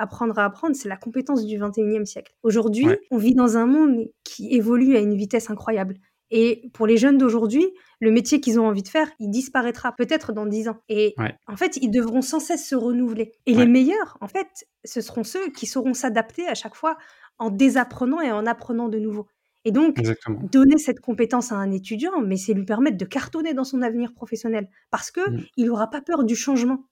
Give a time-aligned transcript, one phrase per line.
[0.00, 2.34] apprendre à apprendre, c'est la compétence du 21e siècle.
[2.42, 5.94] Aujourd'hui, on vit dans un monde qui évolue à une vitesse incroyable.
[6.30, 7.66] Et pour les jeunes d'aujourd'hui,
[8.00, 10.78] le métier qu'ils ont envie de faire, il disparaîtra peut-être dans dix ans.
[10.88, 11.14] Et
[11.46, 13.32] en fait, ils devront sans cesse se renouveler.
[13.46, 16.96] Et les meilleurs, en fait, ce seront ceux qui sauront s'adapter à chaque fois
[17.38, 19.26] en désapprenant et en apprenant de nouveau.
[19.64, 20.00] Et donc,
[20.50, 24.14] donner cette compétence à un étudiant, mais c'est lui permettre de cartonner dans son avenir
[24.14, 25.44] professionnel, parce que mmh.
[25.56, 26.84] il n'aura pas peur du changement.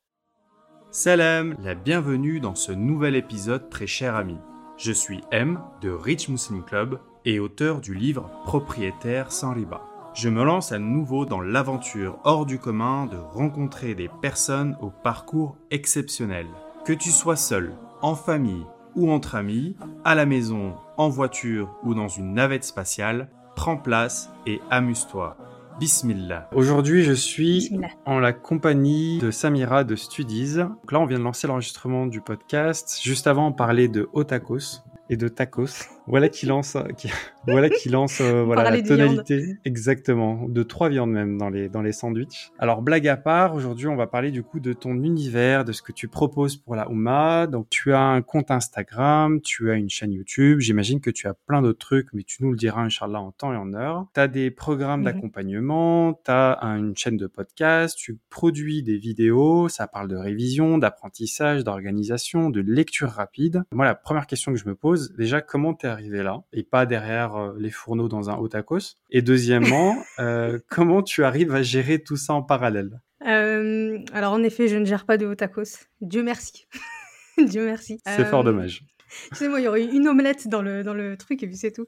[0.90, 4.38] Salam, la bienvenue dans ce nouvel épisode très cher ami.
[4.78, 9.82] Je suis M de Rich Muslim Club et auteur du livre Propriétaire sans riba.
[10.14, 14.88] Je me lance à nouveau dans l'aventure hors du commun de rencontrer des personnes au
[14.88, 16.46] parcours exceptionnel.
[16.86, 18.64] Que tu sois seul, en famille
[18.96, 19.76] ou entre amis,
[20.06, 25.36] à la maison, en voiture ou dans une navette spatiale, prends place et amuse-toi.
[25.78, 26.48] Bismillah.
[26.52, 27.70] Aujourd'hui, je suis
[28.04, 30.56] en la compagnie de Samira de Studies.
[30.56, 32.98] Donc là, on vient de lancer l'enregistrement du podcast.
[33.00, 35.88] Juste avant, on parlait de Otakos et de tacos.
[36.08, 37.10] Voilà qui lance, qui,
[37.46, 41.82] voilà qui lance, euh, voilà la tonalité exactement de trois viandes même dans les dans
[41.82, 42.50] les sandwichs.
[42.58, 45.82] Alors blague à part, aujourd'hui on va parler du coup de ton univers, de ce
[45.82, 47.46] que tu proposes pour la Ouma.
[47.46, 50.60] Donc tu as un compte Instagram, tu as une chaîne YouTube.
[50.60, 53.52] J'imagine que tu as plein d'autres trucs, mais tu nous le diras inchallah en temps
[53.52, 54.06] et en heure.
[54.14, 55.06] Tu as des programmes mhm.
[55.06, 60.78] d'accompagnement, tu as une chaîne de podcast, tu produis des vidéos, ça parle de révision,
[60.78, 63.64] d'apprentissage, d'organisation, de lecture rapide.
[63.72, 66.86] Moi la première question que je me pose, déjà comment t'es arrivé là et pas
[66.86, 71.62] derrière euh, les fourneaux dans un haut tacos Et deuxièmement, euh, comment tu arrives à
[71.62, 73.00] gérer tout ça en parallèle?
[73.26, 75.86] Euh, Alors en effet, je ne gère pas de haut tacos.
[76.00, 76.66] Dieu merci.
[77.38, 78.00] Dieu merci.
[78.06, 78.84] C'est fort dommage.
[79.30, 81.72] Excusez-moi, il y aurait eu une omelette dans le, dans le truc et puis c'est
[81.72, 81.86] tout.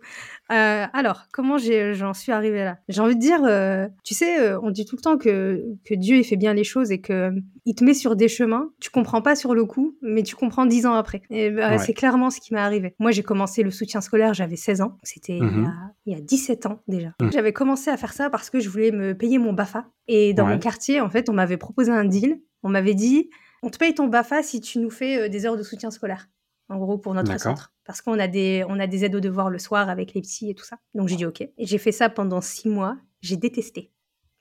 [0.51, 2.79] Euh, alors, comment j'en suis arrivée là?
[2.89, 5.95] J'ai envie de dire, euh, tu sais, euh, on dit tout le temps que, que
[5.95, 7.33] Dieu il fait bien les choses et que
[7.67, 10.67] il te met sur des chemins, tu comprends pas sur le coup, mais tu comprends
[10.67, 11.23] dix ans après.
[11.31, 12.95] Et bah, c'est clairement ce qui m'est arrivé.
[12.99, 14.97] Moi, j'ai commencé le soutien scolaire, j'avais 16 ans.
[15.03, 15.71] C'était il,
[16.07, 17.09] il, y a 17 ans déjà.
[17.21, 17.31] Mmh.
[17.33, 19.87] J'avais commencé à faire ça parce que je voulais me payer mon BAFA.
[20.09, 22.41] Et dans mon quartier, en fait, on m'avait proposé un deal.
[22.63, 23.31] On m'avait dit,
[23.63, 26.29] on te paye ton BAFA si tu nous fais des heures de soutien scolaire
[26.71, 27.73] en gros, pour notre centre.
[27.85, 30.51] Parce qu'on a des, on a des aides aux devoirs le soir avec les petits
[30.51, 30.79] et tout ça.
[30.95, 31.41] Donc j'ai dit OK.
[31.41, 32.97] Et j'ai fait ça pendant six mois.
[33.21, 33.93] J'ai détesté.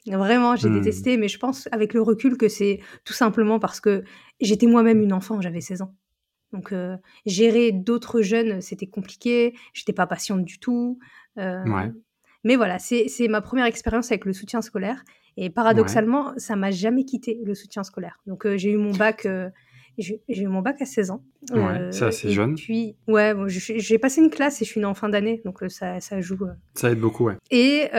[0.05, 0.75] Vraiment, j'ai hmm.
[0.75, 4.03] détesté, mais je pense avec le recul que c'est tout simplement parce que
[4.39, 5.93] j'étais moi-même une enfant, j'avais 16 ans.
[6.53, 10.99] Donc euh, gérer d'autres jeunes, c'était compliqué, j'étais pas patiente du tout.
[11.37, 11.63] Euh,
[12.43, 15.03] mais voilà, c'est ma première expérience avec le soutien scolaire.
[15.37, 18.19] Et paradoxalement, ça m'a jamais quitté le soutien scolaire.
[18.25, 19.27] Donc euh, j'ai eu mon bac
[20.01, 21.23] j'ai eu mon bac à 16 ans.
[21.51, 22.55] Ouais, euh, c'est assez jeune.
[22.55, 25.69] Puis, ouais, j'ai passé une classe et je suis née en fin d'année, donc euh,
[25.69, 26.43] ça, ça joue.
[26.43, 26.53] Euh.
[26.75, 27.37] Ça aide beaucoup, ouais.
[27.51, 27.89] Et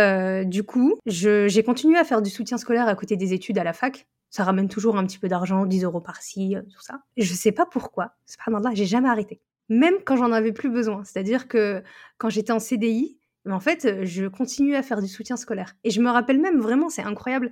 [0.46, 3.72] du coup, j'ai continué à faire du soutien scolaire à côté des études à la
[3.72, 4.06] fac.
[4.30, 7.00] Ça ramène toujours un petit peu d'argent, 10 euros par-ci, tout ça.
[7.16, 9.40] Et je sais pas pourquoi, c'est pas là, j'ai jamais arrêté.
[9.68, 11.02] Même quand j'en avais plus besoin.
[11.04, 11.82] C'est-à-dire que
[12.18, 13.18] quand j'étais en CDI,
[13.48, 15.74] en fait, je continuais à faire du soutien scolaire.
[15.84, 17.50] Et je me rappelle même vraiment, c'est incroyable,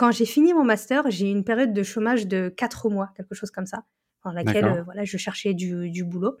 [0.00, 3.34] quand j'ai fini mon master, j'ai eu une période de chômage de quatre mois, quelque
[3.34, 3.84] chose comme ça,
[4.24, 6.38] dans laquelle euh, voilà, je cherchais du, boulot.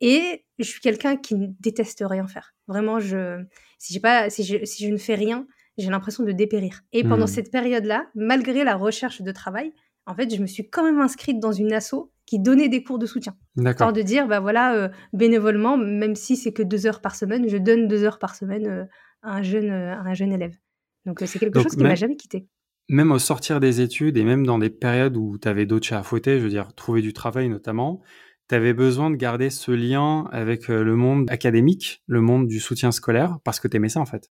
[0.00, 2.56] Et je suis quelqu'un qui ne déteste rien faire.
[2.66, 3.44] Vraiment, je,
[3.78, 5.46] si, pas, si, je, si je ne fais rien,
[5.78, 6.80] j'ai l'impression de dépérir.
[6.92, 7.28] Et pendant hmm.
[7.28, 9.72] cette période-là, malgré la recherche de travail,
[10.06, 12.98] en fait, je me suis quand même inscrite dans une asso qui donnait des cours
[12.98, 13.36] de soutien.
[13.54, 13.92] D'accord.
[13.92, 17.56] de dire, bah voilà, euh, bénévolement, même si c'est que deux heures par semaine, je
[17.56, 18.84] donne deux heures par semaine euh,
[19.22, 20.56] à, un jeune, un jeune élève.
[21.04, 22.48] Donc c'est quelque chose qui ne m'a jamais quitté
[22.88, 25.98] même au sortir des études et même dans des périodes où tu avais d'autres chats
[25.98, 28.00] à fouetter, je veux dire, trouver du travail notamment,
[28.48, 32.60] tu avais besoin de garder ce lien avec euh, le monde académique, le monde du
[32.60, 34.30] soutien scolaire, parce que tu aimais ça en fait.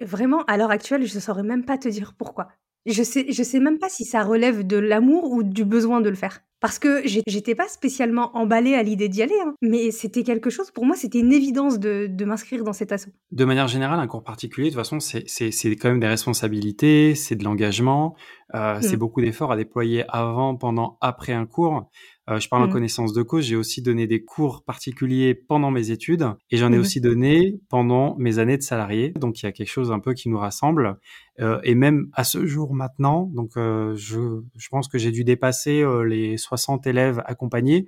[0.00, 2.48] vraiment, à l'heure actuelle, je ne saurais même pas te dire pourquoi.
[2.86, 6.10] Je sais, je sais même pas si ça relève de l'amour ou du besoin de
[6.10, 6.40] le faire.
[6.64, 9.52] Parce que j'étais pas spécialement emballée à l'idée d'y aller, hein.
[9.60, 13.10] mais c'était quelque chose, pour moi, c'était une évidence de, m'inscrire dans cet assaut.
[13.32, 17.36] De manière générale, un cours particulier, de toute façon, c'est quand même des responsabilités, c'est
[17.36, 18.16] de l'engagement,
[18.54, 18.98] euh, c'est mmh.
[18.98, 21.90] beaucoup d'efforts à déployer avant, pendant, après un cours.
[22.30, 22.72] Euh, je parle en mmh.
[22.72, 23.44] connaissance de cause.
[23.44, 27.60] J'ai aussi donné des cours particuliers pendant mes études et j'en ai mmh aussi donné
[27.68, 29.10] pendant mes années de salarié.
[29.10, 30.98] Donc il y a quelque chose un peu qui nous rassemble.
[31.40, 35.24] Euh, et même à ce jour maintenant, donc euh, je, je pense que j'ai dû
[35.24, 37.86] dépasser les 60 élèves accompagnés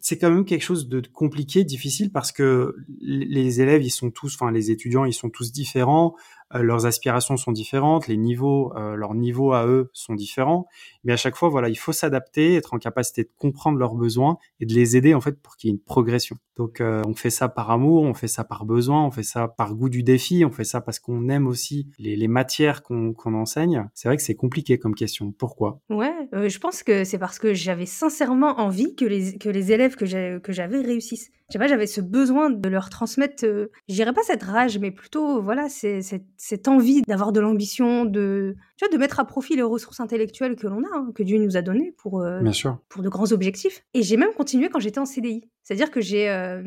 [0.00, 4.34] c'est quand même quelque chose de compliqué, difficile parce que les élèves, ils sont tous,
[4.34, 6.14] enfin les étudiants, ils sont tous différents.
[6.54, 10.66] Euh, leurs aspirations sont différentes, les niveaux, euh, leurs niveaux à eux sont différents.
[11.04, 14.38] Mais à chaque fois, voilà, il faut s'adapter, être en capacité de comprendre leurs besoins
[14.60, 16.36] et de les aider en fait pour qu'il y ait une progression.
[16.56, 19.48] Donc, euh, on fait ça par amour, on fait ça par besoin, on fait ça
[19.48, 23.12] par goût du défi, on fait ça parce qu'on aime aussi les, les matières qu'on
[23.12, 23.88] qu'on enseigne.
[23.94, 25.32] C'est vrai que c'est compliqué comme question.
[25.32, 25.80] Pourquoi?
[25.90, 29.96] Ouais, je pense que c'est parce que j'avais sincèrement envie que les, que les élèves
[29.96, 31.30] que j'avais réussissent.
[31.48, 34.78] Je sais pas, j'avais ce besoin de leur transmettre, euh, je dirais pas cette rage,
[34.78, 36.00] mais plutôt, voilà, c'est
[36.36, 40.56] cette envie d'avoir de l'ambition, de, tu vois, de mettre à profit les ressources intellectuelles
[40.56, 42.40] que l'on a, hein, que Dieu nous a données pour, euh,
[42.88, 43.84] pour de grands objectifs.
[43.94, 45.48] Et j'ai même continué quand j'étais en CDI.
[45.62, 46.62] C'est-à-dire que j'ai, euh,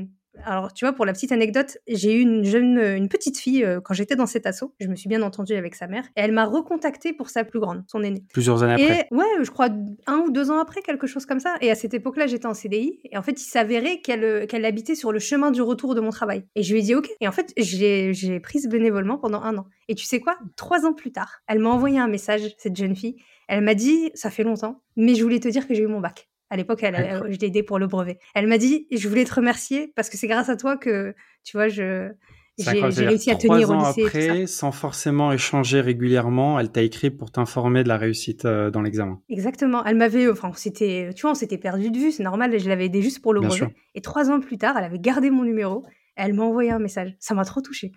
[0.45, 3.81] alors, tu vois, pour la petite anecdote, j'ai eu une jeune, une petite fille euh,
[3.81, 4.73] quand j'étais dans cet assaut.
[4.79, 6.05] Je me suis bien entendue avec sa mère.
[6.15, 8.23] Et elle m'a recontactée pour sa plus grande, son aînée.
[8.33, 9.07] Plusieurs années après.
[9.11, 9.69] Ouais, je crois
[10.07, 11.55] un ou deux ans après, quelque chose comme ça.
[11.61, 12.99] Et à cette époque-là, j'étais en CDI.
[13.11, 16.01] Et en fait, il s'avérait qu'elle euh, qu'elle habitait sur le chemin du retour de
[16.01, 16.45] mon travail.
[16.55, 17.09] Et je lui ai dit OK.
[17.19, 19.65] Et en fait, j'ai prise bénévolement pendant un an.
[19.87, 20.37] Et tu sais quoi?
[20.55, 23.15] Trois ans plus tard, elle m'a envoyé un message, cette jeune fille.
[23.47, 25.99] Elle m'a dit, ça fait longtemps, mais je voulais te dire que j'ai eu mon
[25.99, 26.29] bac.
[26.49, 28.17] À l'époque, elle, je l'ai aidée pour le brevet.
[28.33, 31.13] Elle m'a dit, je voulais te remercier parce que c'est grâce à toi que,
[31.43, 32.09] tu vois, je,
[32.57, 34.05] j'ai réussi à tenir ans au lycée.
[34.05, 38.81] Après, sans forcément échanger régulièrement, elle t'a écrit pour t'informer de la réussite euh, dans
[38.81, 39.21] l'examen.
[39.29, 39.85] Exactement.
[39.85, 42.57] Elle m'avait, enfin, c'était, tu vois, on s'était perdu de vue, c'est normal.
[42.59, 43.73] Je l'avais aidée juste pour le brevet.
[43.95, 45.85] Et trois ans plus tard, elle avait gardé mon numéro.
[46.15, 47.15] Elle m'a envoyé un message.
[47.19, 47.91] Ça m'a trop touchée.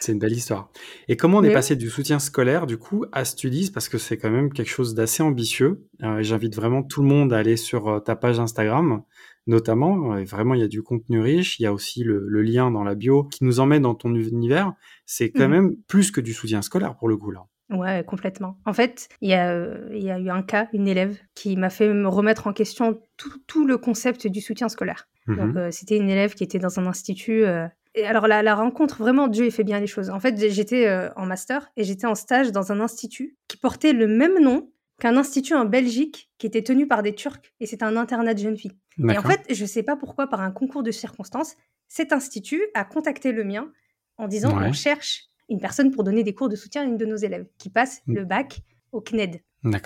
[0.00, 0.70] C'est une belle histoire.
[1.08, 4.16] Et comment on est passé du soutien scolaire, du coup, à Studies, parce que c'est
[4.16, 5.86] quand même quelque chose d'assez ambitieux.
[6.02, 9.02] Euh, J'invite vraiment tout le monde à aller sur euh, ta page Instagram,
[9.46, 10.14] notamment.
[10.14, 11.58] Euh, vraiment, il y a du contenu riche.
[11.60, 14.14] Il y a aussi le, le, lien dans la bio qui nous emmène dans ton
[14.14, 14.72] univers.
[15.06, 17.46] C'est quand mmh même plus que du soutien scolaire, pour le coup, là.
[17.70, 18.58] Ouais, complètement.
[18.66, 21.70] En fait, il y, a, il y a eu un cas, une élève, qui m'a
[21.70, 25.08] fait me remettre en question tout, tout, le concept du soutien scolaire.
[25.26, 28.42] Mmh Donc, euh, c'était une élève qui était dans un institut euh, et alors la,
[28.42, 30.10] la, rencontre, vraiment, Dieu fait bien les choses.
[30.10, 33.92] En fait, j'étais euh, en master et j'étais en stage dans un institut qui portait
[33.92, 37.84] le même nom qu'un institut en Belgique qui était tenu par des Turcs et c'était
[37.84, 38.78] un internat de jeunes filles.
[38.98, 41.56] Et en fait, je ne sais pas pourquoi, par un concours de circonstances,
[41.88, 43.70] cet institut a contacté le mien
[44.16, 47.06] en disant on cherche une personne pour donner des cours de soutien à une de
[47.06, 48.60] nos élèves qui passe le bac
[48.92, 49.42] au CNED.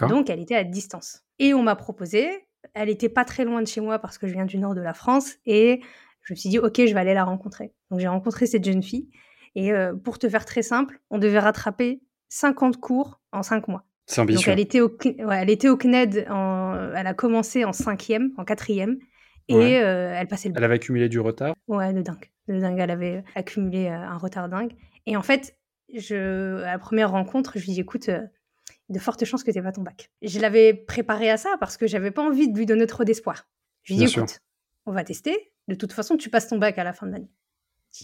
[0.09, 1.23] Donc elle était à distance.
[1.39, 4.33] Et on m'a proposé, elle était pas très loin de chez moi parce que je
[4.33, 5.81] viens du nord de la France et
[6.27, 7.73] je me suis dit, ok, je vais aller la rencontrer.
[7.91, 9.09] Donc j'ai rencontré cette jeune fille.
[9.55, 13.85] Et euh, pour te faire très simple, on devait rattraper 50 cours en 5 mois.
[14.07, 14.39] C'est ambitieux.
[14.39, 18.33] Donc elle était au, ouais, elle était au CNED, en, elle a commencé en cinquième,
[18.37, 18.99] en quatrième,
[19.49, 21.55] et euh, elle passait le Elle avait accumulé du retard?
[21.69, 22.31] Ouais, de dingue.
[22.49, 24.73] De dingue, elle avait accumulé euh, un retard dingue.
[25.07, 25.57] Et en fait,
[25.95, 28.11] je, à la première rencontre, je lui dis, écoute,
[28.89, 30.11] de fortes chances que tu pas ton bac.
[30.23, 33.49] Je l'avais préparé à ça parce que j'avais pas envie de lui donner trop d'espoir.
[33.85, 34.41] Je lui dis, écoute,
[34.87, 37.31] on va tester, de toute façon, tu passes ton bac à la fin de l'année.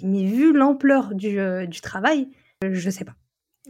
[0.02, 2.28] Mais vu l'ampleur du, euh, du, travail,
[2.64, 3.14] euh, je sais pas.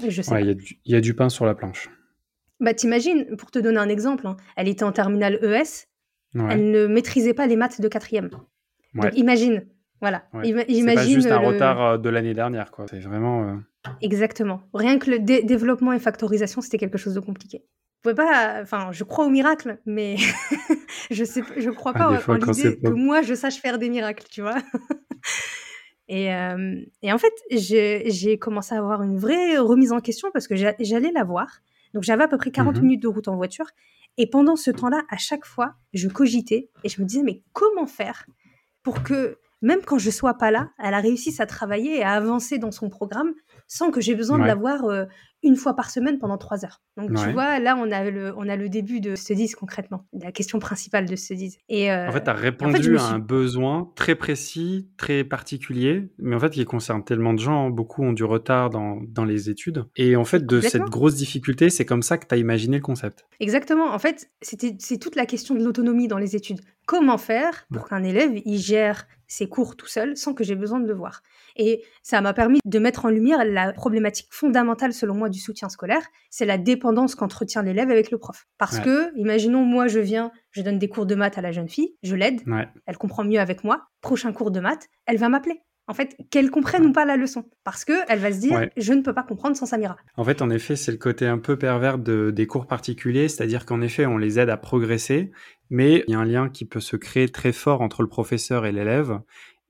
[0.09, 1.91] Je sais Il y, a du pain sur la planche.
[2.61, 5.87] Bah, t'imagines, pour te donner un exemple, hein, elle était en terminale ES,
[6.35, 8.31] elle ne maîtrisait pas les maths de quatrième.
[8.31, 8.47] Donc
[9.15, 9.67] imagine,
[10.01, 10.25] voilà.
[10.45, 10.89] Imagine.
[10.89, 12.87] C'est pas juste un retard euh, de l'année dernière, quoi.
[12.89, 13.61] C'est vraiment.
[14.01, 14.63] Exactement.
[14.73, 17.65] Rien que le développement et factorisation, c'était quelque chose de compliqué
[18.03, 18.59] pouvez pas.
[18.61, 20.17] Enfin, je crois au miracle, mais
[21.11, 24.27] je sais, je crois ah, pas en l'idée que moi je sache faire des miracles,
[24.31, 24.57] tu vois.
[26.09, 30.47] et, euh, et, en fait, j'ai commencé à avoir une vraie remise en question parce
[30.47, 31.49] que j'allais la voir.
[31.95, 33.67] Donc j'avais à peu près 40 mmh minutes de route en voiture.
[34.19, 37.87] Et pendant ce temps-là, à chaque fois, je cogitais et je me disais, mais comment
[37.87, 38.27] faire
[38.83, 42.13] pour que, même quand je sois pas là, elle a réussi à travailler et à
[42.13, 43.33] avancer dans son programme
[43.69, 45.05] sans que j'ai besoin de la voir euh,
[45.43, 46.81] une fois par semaine pendant trois heures.
[46.97, 50.07] Donc tu vois, là on a le, on a le début de ce disque concrètement,
[50.13, 51.61] la question principale de ce disque.
[51.69, 56.37] Et euh, en fait, tu as répondu à un besoin très précis, très particulier, mais
[56.37, 59.85] en fait qui concerne tellement de gens, beaucoup ont du retard dans, dans les études.
[59.97, 62.83] Et en fait, de cette grosse difficulté, c'est comme ça que tu as imaginé le
[62.83, 63.27] concept.
[63.41, 63.93] Exactement.
[63.93, 66.61] En fait, c'est toute la question de l'autonomie dans les études.
[66.87, 70.81] Comment faire pour qu'un élève il gère ses cours tout seul sans que j'ai besoin
[70.81, 71.23] de le voir?
[71.57, 75.69] Et ça m'a permis de mettre en lumière la problématique fondamentale selon moi du soutien
[75.69, 78.47] scolaire, c'est la dépendance qu'entretient l'élève avec le prof.
[78.59, 81.69] Parce que, imaginons, moi, je viens, je donne des cours de maths à la jeune
[81.69, 82.43] fille, je l'aide,
[82.87, 85.61] elle comprend mieux avec moi, prochain cours de maths, elle va m'appeler.
[85.89, 87.45] En fait, qu'elle comprenne ou pas la leçon.
[87.65, 89.97] Parce que elle va se dire, je ne peux pas comprendre sans Samira.
[90.17, 93.67] En fait, en effet, c'est le côté un peu pervers de, des cours particuliers, c'est-à-dire
[93.67, 95.33] qu'en effet, on les aide à progresser,
[95.71, 98.65] mais il y a un lien qui peut se créer très fort entre le professeur
[98.65, 99.19] et l'élève,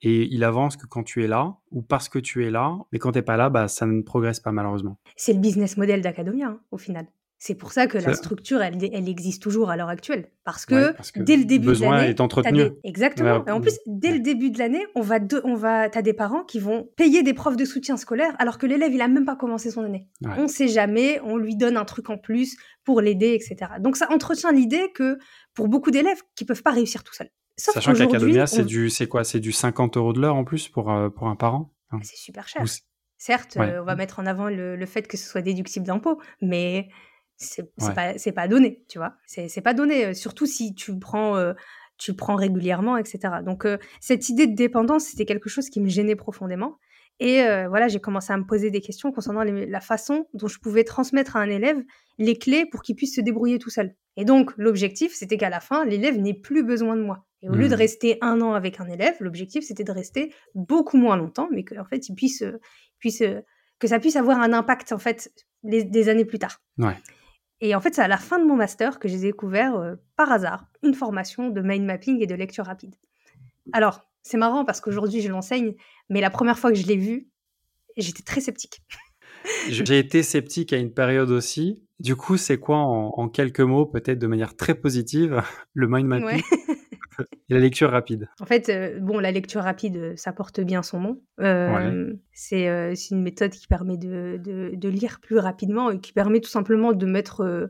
[0.02, 2.98] et il avance que quand tu es là ou parce que tu es là, mais
[2.98, 4.98] quand tu n'es pas là, bah, ça ne progresse pas malheureusement.
[5.16, 7.06] C'est le business model d'Academia, hein, au final.
[7.44, 10.28] C'est pour ça que la structure, elle, elle existe toujours à l'heure actuelle.
[10.44, 12.56] Parce que, Ouais, parce que dès le début besoin de l'année, est entretenu.
[12.56, 13.38] des- exactement.
[13.38, 14.14] Ouais, Et en plus, dès ouais.
[14.14, 15.40] le début de l'année, on va, de...
[15.42, 18.66] on va, t'as des parents qui vont payer des profs de soutien scolaire alors que
[18.66, 20.06] l'élève, il a même pas commencé son année.
[20.38, 23.72] On sait jamais, on lui donne un truc en plus pour l'aider, etc.
[23.80, 25.18] Donc ça entretient l'idée que
[25.54, 27.30] pour beaucoup d'élèves qui peuvent pas réussir tout seuls.
[27.58, 29.24] Sauf Sachant qu'aujourd'hui, qu'Academia, c'est du, c'est quoi?
[29.24, 31.98] C'est du 50 euros de l'heure en plus pour, euh, pour un parent Hein.
[32.02, 32.62] c'est super cher.
[32.62, 32.66] Ou
[33.18, 33.78] Certes, Ouais.
[33.78, 36.88] on va mettre en avant le, le fait que ce soit déductible d'impôt, mais
[37.36, 37.94] c'est Ouais.
[37.94, 39.14] pas, pas donné, tu vois?
[39.26, 41.52] C'est pas donné, euh, surtout si tu prends, euh,
[41.98, 43.42] tu prends régulièrement, etc.
[43.44, 46.78] Donc, euh, cette idée de dépendance, c'était quelque chose qui me gênait profondément.
[47.20, 50.48] Et euh, voilà, j'ai commencé à me poser des questions concernant les- la façon dont
[50.48, 51.80] je pouvais transmettre à un élève
[52.18, 53.94] les clés pour qu'il puisse se débrouiller tout seul.
[54.16, 57.24] Et donc, l'objectif, c'était qu'à la fin, l'élève n'ait plus besoin de moi.
[57.42, 57.78] Et au lieu de Mhm.
[57.78, 61.84] rester un an avec un élève, l'objectif, c'était de rester beaucoup moins longtemps, mais qu'en
[61.84, 62.58] fait, il puisse, euh,
[62.98, 63.40] puisse, euh,
[63.80, 65.32] que ça puisse avoir un impact, en fait,
[65.64, 66.60] les- des années plus tard.
[66.78, 66.96] Ouais.
[67.60, 70.30] Et en fait, c'est à la fin de mon master que j'ai découvert, euh, par
[70.30, 72.94] hasard, une formation de mind mapping et de lecture rapide.
[73.72, 75.74] Alors, c'est marrant parce qu'aujourd'hui, je l'enseigne,
[76.08, 77.28] mais la première fois que je l'ai vu,
[77.96, 78.82] j'étais très sceptique.
[79.68, 81.84] J'ai été sceptique à une période aussi.
[81.98, 85.42] Du coup, c'est quoi en, en quelques mots, peut-être de manière très positive,
[85.74, 86.26] le mind mapping?
[86.26, 86.42] Ouais.
[87.48, 90.82] et la lecture rapide En fait, euh, bon, la lecture rapide, euh, ça porte bien
[90.82, 91.22] son nom.
[91.40, 96.12] Euh, C'est euh, une méthode qui permet de, de- de lire plus rapidement et qui
[96.12, 97.68] permet tout simplement de mettre,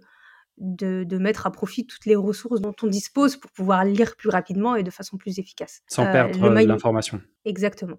[0.58, 4.28] de, de mettre à profit toutes les ressources dont on dispose pour pouvoir lire plus
[4.28, 5.82] rapidement et de façon plus efficace.
[5.88, 7.20] sans perdre l'information.
[7.44, 7.99] Exactement.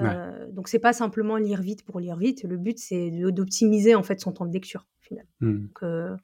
[0.00, 2.44] Euh, donc c'est pas simplement lire vite pour lire vite.
[2.44, 4.86] Le but c'est d'optimiser en fait son temps de lecture.
[5.00, 5.26] Au final.
[5.40, 5.66] Hmm.
[5.66, 6.16] Donc, euh,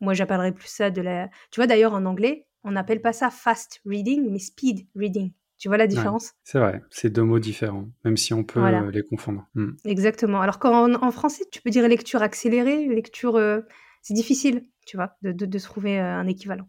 [0.00, 1.28] moi j'appellerais plus ça de la.
[1.50, 5.32] Tu vois d'ailleurs en anglais on n'appelle pas ça fast reading mais speed reading.
[5.58, 6.32] Tu vois la différence?
[6.42, 8.82] C'est vrai, c'est deux mots différents, même si on peut Voilà.
[8.82, 9.46] euh, les confondre.
[9.54, 9.70] Hmm.
[9.84, 10.40] Exactement.
[10.40, 13.36] Alors qu'en en français tu peux dire lecture accélérée, lecture.
[13.36, 13.60] euh,
[14.02, 16.68] c'est difficile, tu vois, de, de- de trouver euh, un équivalent.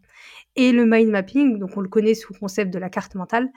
[0.54, 3.50] Et le mind mapping, donc on le connaît sous le concept de la carte mentale.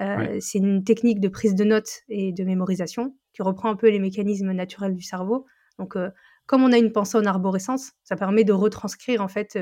[0.00, 0.38] Euh, Ouais.
[0.40, 3.98] C'est une technique de prise de notes et de mémorisation qui reprend un peu les
[4.00, 5.46] mécanismes naturels du cerveau.
[5.78, 5.96] Donc,
[6.46, 9.58] comme on a une pensée en arborescence, ça permet de retranscrire en fait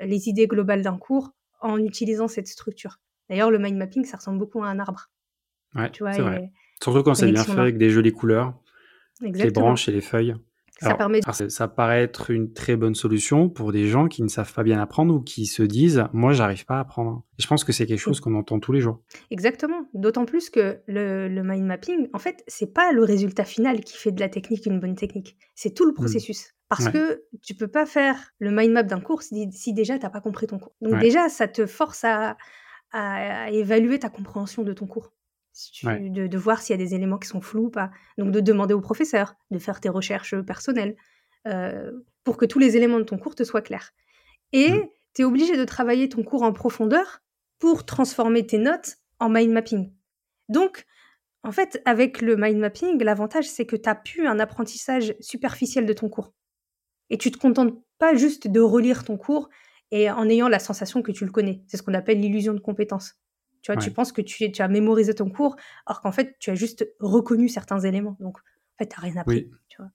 [0.00, 1.30] les idées globales d'un cours
[1.64, 3.00] en utilisant cette structure.
[3.28, 5.10] D'ailleurs, le mind mapping, ça ressemble beaucoup à un arbre.
[5.74, 6.50] Ouais, Tu vois, c'est vrai.
[6.82, 8.54] Surtout quand c'est bien fait avec des jolies couleurs,
[9.20, 10.34] les branches et les feuilles.
[10.80, 11.20] Ça Alors, permet.
[11.24, 14.64] alors, ça paraît être une très bonne solution pour des gens qui ne savent pas
[14.64, 17.22] bien apprendre ou qui se disent moi j'arrive pas à apprendre.
[17.38, 19.00] Et je pense que c'est quelque chose qu'on entend tous les jours.
[19.30, 19.86] Exactement.
[19.94, 23.96] D'autant plus que le, le mind mapping, en fait, c'est pas le résultat final qui
[23.96, 25.36] fait de la technique une bonne technique.
[25.54, 26.54] C'est tout le processus.
[26.76, 26.92] Parce Ouais.
[26.92, 30.20] que tu peux pas faire le mind map d'un cours si, si déjà t'as pas
[30.20, 30.74] compris ton cours.
[30.80, 31.00] Donc Ouais.
[31.00, 32.36] déjà, ça te force à,
[32.92, 35.12] à- à évaluer ta compréhension de ton cours.
[35.52, 36.08] Si tu- Ouais.
[36.08, 37.90] de, de voir s'il y a des éléments qui sont flous ou pas.
[38.18, 40.96] Donc de demander au professeur, de faire tes recherches personnelles,
[41.46, 41.92] euh,
[42.24, 43.92] pour que tous les éléments de ton cours te soient clairs.
[44.52, 44.88] Et Mm.
[45.14, 47.22] tu es obligé de travailler ton cours en profondeur
[47.58, 49.92] pour transformer tes notes en mind mapping.
[50.48, 50.84] Donc,
[51.44, 55.84] en fait, avec le mind mapping, l'avantage, c'est que tu n'as plus un apprentissage superficiel
[55.86, 56.32] de ton cours.
[57.14, 59.48] Et tu te contentes pas juste de relire ton cours
[59.92, 61.62] et en ayant la sensation que tu le connais.
[61.68, 63.14] C'est ce qu'on appelle l'illusion de compétence.
[63.62, 65.54] Tu vois, tu penses que tu, tu as mémorisé ton cours,
[65.86, 68.16] alors qu'en fait, tu as juste reconnu certains éléments.
[68.18, 69.48] Donc, en fait, tu n'as rien appris.
[69.48, 69.50] Oui.
[69.68, 69.92] Tu vois.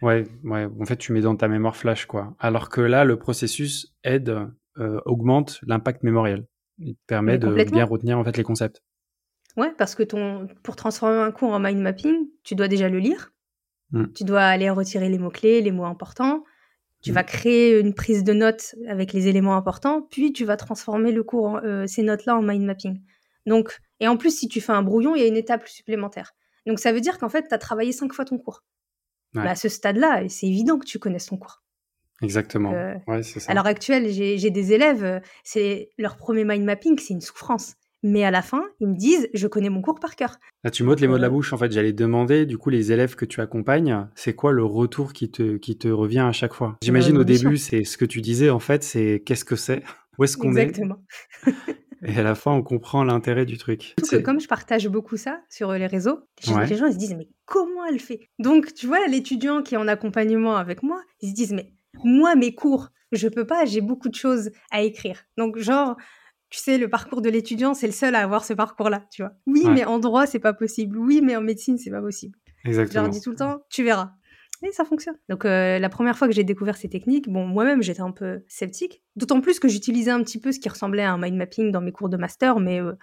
[0.00, 0.66] Ouais, ouais.
[0.80, 2.34] En fait, tu mets dans ta mémoire flash, quoi.
[2.38, 4.34] Alors que là, le processus aide,
[4.78, 6.46] euh, augmente l'impact mémoriel.
[6.78, 8.82] Il te permet de bien retenir en fait les concepts.
[9.58, 12.98] Ouais, parce que ton, pour transformer un cours en mind mapping, tu dois déjà le
[12.98, 13.34] lire.
[13.92, 14.06] Mm.
[14.14, 16.42] Tu dois aller retirer les mots-clés, les mots importants.
[17.02, 17.14] Tu Mm.
[17.14, 21.22] vas créer une prise de notes avec les éléments importants, puis tu vas transformer le
[21.22, 23.00] cours, en- euh, ces notes-là en mind mapping.
[23.46, 26.32] Donc, et en plus, si tu fais un brouillon, il y a une étape supplémentaire.
[26.66, 28.64] Donc, ça veut dire qu'en fait, tu as travaillé cinq fois ton cours.
[29.34, 29.42] Ouais.
[29.44, 31.62] Mais à ce stade-là, c'est évident que tu connaisses ton cours.
[32.22, 32.72] Exactement.
[32.72, 33.52] Euh, ouais, c'est ça.
[33.52, 37.20] À l'heure actuelle, j'ai j'ai des élèves, euh, c'est leur premier mind mapping, c'est une
[37.20, 37.74] souffrance.
[38.02, 40.36] Mais à la fin, ils me disent, je connais mon cours par cœur.
[40.64, 41.52] Là, tu m'ôtes les mots de la Euh, bouche.
[41.52, 44.64] En fait, j'allais te demander, du coup, les élèves que tu accompagnes, c'est quoi le
[44.64, 46.76] retour qui te, qui te revient à chaque fois?
[46.82, 47.48] J'imagine au révolution.
[47.50, 49.82] début, c'est ce que tu disais, en fait, c'est qu'est-ce que c'est?
[50.18, 50.62] Où est-ce qu'on est?
[50.62, 51.02] Exactement.
[52.04, 53.94] Et à la fin, on comprend l'intérêt du truc.
[53.98, 56.66] Surtout que comme je partage beaucoup ça sur les réseaux, les gens, Ouais.
[56.66, 58.28] les gens, ils se disent mais comment elle fait?
[58.38, 61.72] Donc tu vois l'étudiant qui est en accompagnement avec moi, ils se disent mais
[62.04, 65.24] moi mes cours, je peux pas, j'ai beaucoup de choses à écrire.
[65.38, 65.96] Donc genre
[66.56, 69.32] tu sais le parcours de l'étudiant, c'est le seul à avoir ce parcours-là, tu vois.
[69.46, 69.72] Oui, Ouais.
[69.72, 70.96] mais en droit, c'est pas possible.
[70.96, 72.36] Oui, mais en médecine, c'est pas possible.
[72.64, 73.02] Je Exactement.
[73.02, 74.12] leur dis tout le temps, tu verras.
[74.62, 75.16] Et ça fonctionne.
[75.28, 78.42] Donc euh, la première fois que j'ai découvert ces techniques, bon, moi-même j'étais un peu
[78.48, 81.70] sceptique, d'autant plus que j'utilisais un petit peu ce qui ressemblait à un mind mapping
[81.70, 82.94] dans mes cours de master, mais euh,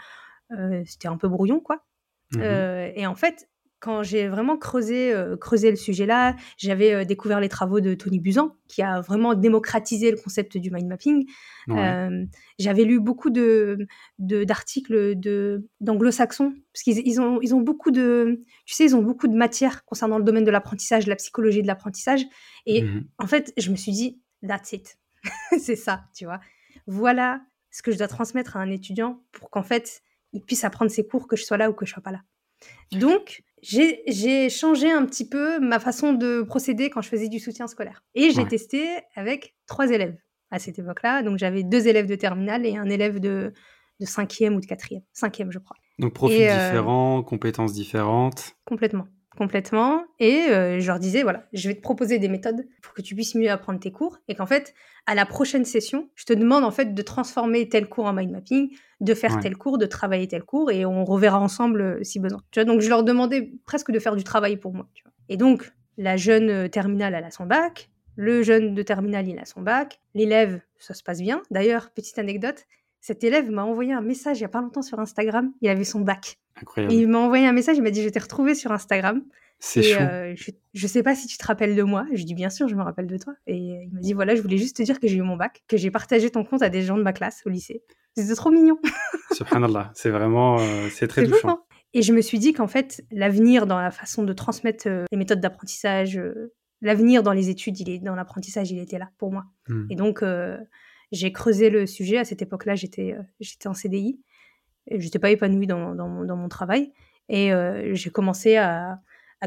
[0.58, 1.86] euh, c'était un peu brouillon, quoi.
[2.38, 3.48] Euh, et en fait,
[3.84, 8.18] quand j'ai vraiment creusé, euh, creusé le sujet-là, j'avais euh, découvert les travaux de Tony
[8.18, 11.26] Buzan, qui a vraiment démocratisé le concept du mind mapping.
[11.68, 12.26] Euh,
[12.60, 13.86] j'avais lu beaucoup de,
[14.20, 19.02] d'articles de, d'anglo-saxons, parce qu'ils ils ont, ils ont beaucoup de, tu sais, ils ont
[19.02, 22.24] beaucoup de matière concernant le domaine de l'apprentissage, la psychologie de l'apprentissage.
[22.66, 24.98] Et mmh en fait, je me suis dit, that's it.
[25.60, 26.40] c'est ça, tu vois.
[26.88, 30.90] Voilà ce que je dois transmettre à un étudiant pour qu'en fait, il puisse apprendre
[30.90, 32.22] ses cours, que je sois là ou que je sois pas là.
[32.94, 37.68] Donc, j'ai changé un petit peu ma façon de procéder quand je faisais du soutien
[37.68, 38.04] scolaire.
[38.14, 40.18] Et j'ai testé avec trois élèves
[40.52, 41.24] à cette époque-là.
[41.24, 43.54] Donc, j'avais deux élèves de terminale et un élève de,
[44.00, 45.02] de cinquième ou de quatrième.
[45.14, 45.78] Cinquième, je crois.
[46.00, 48.56] Donc, profils euh, différents, compétences différentes.
[48.66, 50.04] Complètement complètement.
[50.20, 53.16] Et euh, je leur disais, voilà, je vais te proposer des méthodes pour que tu
[53.16, 54.18] puisses mieux apprendre tes cours.
[54.28, 54.74] Et qu'en fait,
[55.06, 58.32] à la prochaine session, je te demande en fait de transformer tel cours en mind
[58.32, 58.70] mapping,
[59.02, 62.42] de faire tel cours, de travailler tel cours, et on reverra ensemble euh, si besoin.
[62.52, 64.88] Tu vois, donc je leur demandais presque de faire du travail pour moi.
[65.30, 67.90] Et donc, la jeune euh, terminale, elle a son bac.
[68.16, 70.00] Le jeune de terminale, il a son bac.
[70.14, 71.42] L'élève, ça se passe bien.
[71.50, 72.66] D'ailleurs, petite anecdote,
[73.04, 75.52] cet élève m'a envoyé un message il y a pas longtemps sur Instagram.
[75.60, 76.40] Il avait son bac.
[76.56, 76.94] Incroyable.
[76.94, 77.76] il m'a envoyé un message.
[77.76, 79.22] Il m'a dit Je t'ai retrouvé sur Instagram.
[79.60, 80.00] C'est chou.
[80.00, 82.06] Euh, je, je, sais pas si tu te rappelles de moi.
[82.12, 83.34] Je lui dis bien sûr, je me rappelle de toi.
[83.46, 85.64] Et il m'a dit voilà, je voulais juste te dire que j'ai eu mon bac,
[85.68, 87.84] que j'ai partagé ton compte à des gens de ma classe au lycée.
[88.16, 88.80] C'était trop mignon.
[89.34, 91.50] Subhanallah, c'est vraiment, euh, c'est très touchant.
[91.50, 91.64] Hein.
[91.94, 95.18] et je me suis dit qu'en fait, l'avenir dans la façon de transmettre euh, les
[95.18, 96.22] méthodes d'apprentissage,
[96.80, 99.44] l'avenir dans les études, il est dans l'apprentissage, il était là pour moi.
[99.68, 99.88] Hmm.
[99.90, 100.24] Et donc,
[101.14, 102.18] j'ai creusé le sujet.
[102.18, 104.20] À cette époque-là, j'étais, j'étais en CDI.
[104.92, 106.92] Je n'étais pas épanouie dans, mon, travail.
[107.30, 107.52] Et
[107.94, 109.00] j'ai commencé à,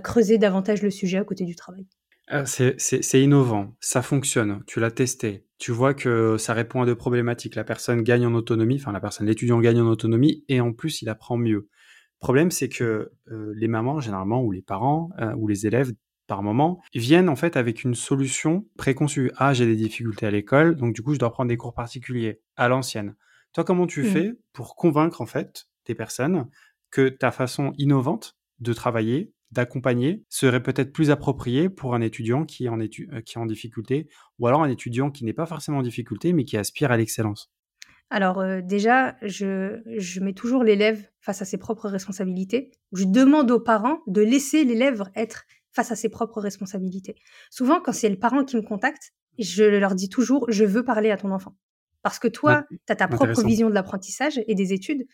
[0.02, 1.86] creuser davantage le sujet à côté du travail.
[2.28, 6.96] Ah, c'est innovant, ça fonctionne, tu l'as testé, tu vois que ça répond à deux
[6.96, 7.54] problématiques.
[7.54, 11.02] La personne gagne en autonomie, enfin la personne, l'étudiant gagne en autonomie et en plus
[11.02, 11.68] il apprend mieux.
[11.68, 15.92] Le problème c'est que euh, les mamans généralement ou les parents euh, ou les élèves
[16.26, 19.30] par moment viennent en fait avec une solution préconçue.
[19.36, 22.40] Ah j'ai des difficultés à l'école, donc du coup je dois prendre des cours particuliers
[22.56, 23.16] à l'ancienne.
[23.52, 24.06] Toi comment tu mmh.
[24.06, 26.48] fais pour convaincre en fait des personnes
[26.90, 32.66] que ta façon innovante de travailler d'accompagner serait peut-être plus approprié pour un étudiant qui
[32.66, 35.78] est, en euh, qui est en difficulté, ou alors un étudiant qui n'est pas forcément
[35.78, 37.52] en difficulté, mais qui aspire à l'excellence?
[38.10, 42.70] Alors euh, déjà, je, je, mets toujours l'élève face à ses propres responsabilités.
[42.92, 45.44] Je demande aux parents de laisser l'élève être
[45.76, 47.14] face à ses propres responsabilités.
[47.50, 51.10] Souvent, quand c'est le parent qui me contacte, je leur dis toujours, je veux parler
[51.10, 51.54] à ton enfant.
[52.02, 55.06] Parce que toi, tu as ta propre vision de l'apprentissage et des études,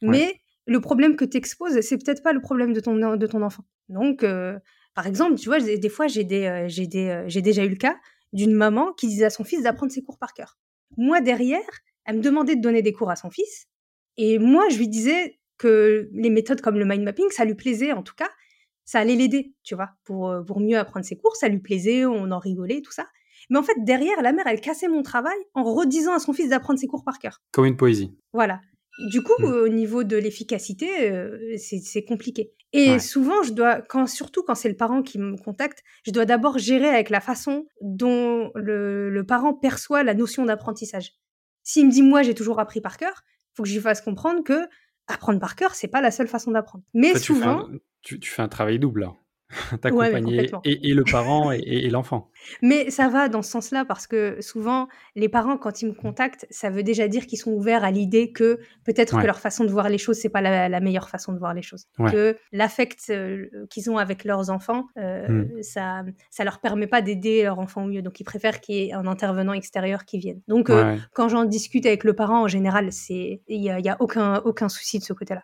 [0.00, 3.42] mais le problème que tu exposes, c'est peut-être pas le problème de ton, de ton
[3.42, 3.64] enfant.
[3.88, 4.58] Donc, euh,
[4.94, 7.68] par exemple, tu vois, des fois, j'ai des, euh, j'ai des, euh, j'ai déjà eu
[7.68, 7.96] le cas
[8.32, 10.58] d'une maman qui disait à son fils d'apprendre ses cours par cœur.
[10.96, 11.60] Moi, derrière,
[12.04, 13.66] elle me demandait de donner des cours à son fils.
[14.16, 17.92] Et moi, je lui disais que les méthodes comme le mind mapping, ça lui plaisait
[17.92, 18.28] en tout cas.
[18.86, 21.36] Ça allait l'aider, tu vois, pour, pour mieux apprendre ses cours.
[21.36, 23.06] Ça lui plaisait, on en rigolait, tout ça.
[23.50, 26.48] Mais en fait, derrière, la mère, elle cassait mon travail en redisant à son fils
[26.48, 27.42] d'apprendre ses cours par cœur.
[27.52, 28.16] Comme une poésie.
[28.32, 28.60] Voilà.
[29.10, 29.44] Du coup, mmh.
[29.44, 32.54] au niveau de l'efficacité, euh, c'est compliqué.
[32.72, 36.26] Et souvent, je dois, quand, surtout quand c'est le parent qui me contacte, je dois
[36.26, 41.12] d'abord gérer avec la façon dont le, parent perçoit la notion d'apprentissage.
[41.62, 43.22] S'il me dit, moi, j'ai toujours appris par cœur,
[43.54, 44.68] faut que je lui fasse comprendre que
[45.06, 46.84] apprendre par cœur, c'est pas la seule façon d'apprendre.
[46.94, 47.68] Mais souvent.
[48.02, 49.14] tu, fais un travail double, là.
[49.80, 52.30] t'accompagner et, le parent et, l'enfant.
[52.62, 56.46] Mais ça va dans ce sens-là parce que souvent, les parents, quand ils me contactent,
[56.50, 59.70] ça veut déjà dire qu'ils sont ouverts à l'idée que peut-être que leur façon de
[59.70, 61.86] voir les choses, c'est pas la, meilleure façon de voir les choses.
[62.10, 65.62] Que l'affect euh, qu'ils ont avec leurs enfants, euh, mmh.
[65.62, 68.02] ça, ça leur permet pas d'aider leur enfant au mieux.
[68.02, 70.40] Donc, ils préfèrent qu'il y ait un intervenant extérieur qui vienne.
[70.48, 73.96] Donc, euh, quand j'en discute avec le parent, en général, il n'y a, y a
[74.00, 75.42] aucun, aucun souci de ce côté-là.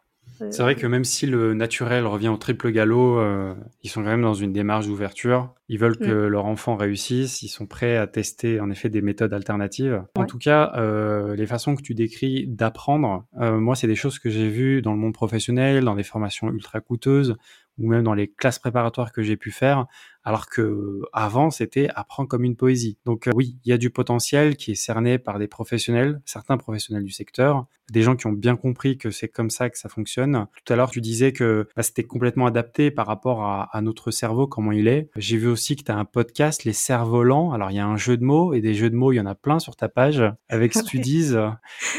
[0.50, 4.08] C'est vrai que même si le naturel revient au triple galop, euh, ils sont quand
[4.08, 5.54] même dans une démarche d'ouverture.
[5.68, 7.42] Ils veulent que leur enfant réussisse.
[7.42, 10.04] Ils sont prêts à tester en effet des méthodes alternatives.
[10.16, 14.18] En tout cas, euh, les façons que tu décris d'apprendre, euh, moi, c'est des choses
[14.18, 17.36] que j'ai vues dans le monde professionnel, dans des formations ultra coûteuses
[17.78, 19.86] ou même dans les classes préparatoires que j'ai pu faire
[20.24, 22.98] alors que avant c'était apprendre comme une poésie.
[23.04, 26.56] Donc euh, oui, il y a du potentiel qui est cerné par des professionnels, certains
[26.56, 29.88] professionnels du secteur, des gens qui ont bien compris que c'est comme ça que ça
[29.88, 30.46] fonctionne.
[30.64, 34.10] Tout à l'heure, tu disais que bah, c'était complètement adapté par rapport à, à, notre
[34.10, 35.10] cerveau, comment il est.
[35.16, 37.52] J'ai vu aussi que tu as un podcast, Les cerfs-volants.
[37.52, 39.20] Alors il y a un jeu de mots et des jeux de mots, il y
[39.20, 41.34] en a plein sur ta page avec Studies.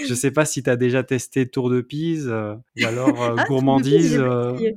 [0.08, 3.36] Je sais pas si tu as déjà testé Tour de Pise euh, ou alors euh,
[3.38, 4.14] ah, Gourmandise.
[4.16, 4.74] Tour de Pise,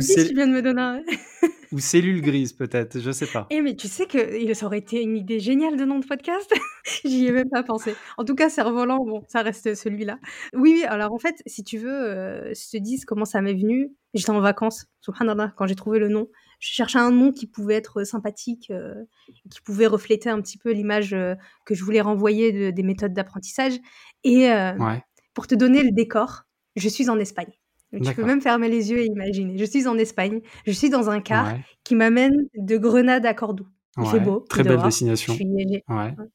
[0.00, 1.02] tu viens de me donner un...
[1.72, 3.46] Ou cellule grise, peut-être, je sais pas.
[3.48, 6.52] Eh, mais tu sais que ça aurait été une idée géniale de nom de podcast?
[7.04, 7.94] J'y ai même pas pensé.
[8.18, 10.18] En tout cas, cerf-volant, bon, ça reste celui-là.
[10.52, 13.54] Oui, oui, alors en fait, si tu veux, euh, je te dis comment ça m'est
[13.54, 13.90] venu.
[14.12, 16.28] J'étais en vacances, subhanallah, quand j'ai trouvé le nom.
[16.60, 18.94] Je cherchais un nom qui pouvait être sympathique, euh,
[19.50, 23.78] qui pouvait refléter un petit peu l'image euh, que je voulais renvoyer des méthodes d'apprentissage.
[24.24, 24.50] Et
[25.34, 26.42] pour te donner le décor,
[26.76, 27.52] je suis en Espagne.
[27.92, 29.58] Tu peux même fermer les yeux et imaginer.
[29.58, 33.68] Je suis en Espagne, je suis dans un car qui m'amène de Grenade à Cordoue.
[33.98, 34.40] Il fait beau.
[34.48, 35.36] Très belle destination.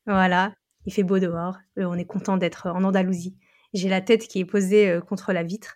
[0.05, 0.53] Voilà,
[0.85, 1.57] il fait beau dehors.
[1.79, 3.35] Euh, on est content d'être en Andalousie.
[3.73, 5.75] J'ai la tête qui est posée euh, contre la vitre.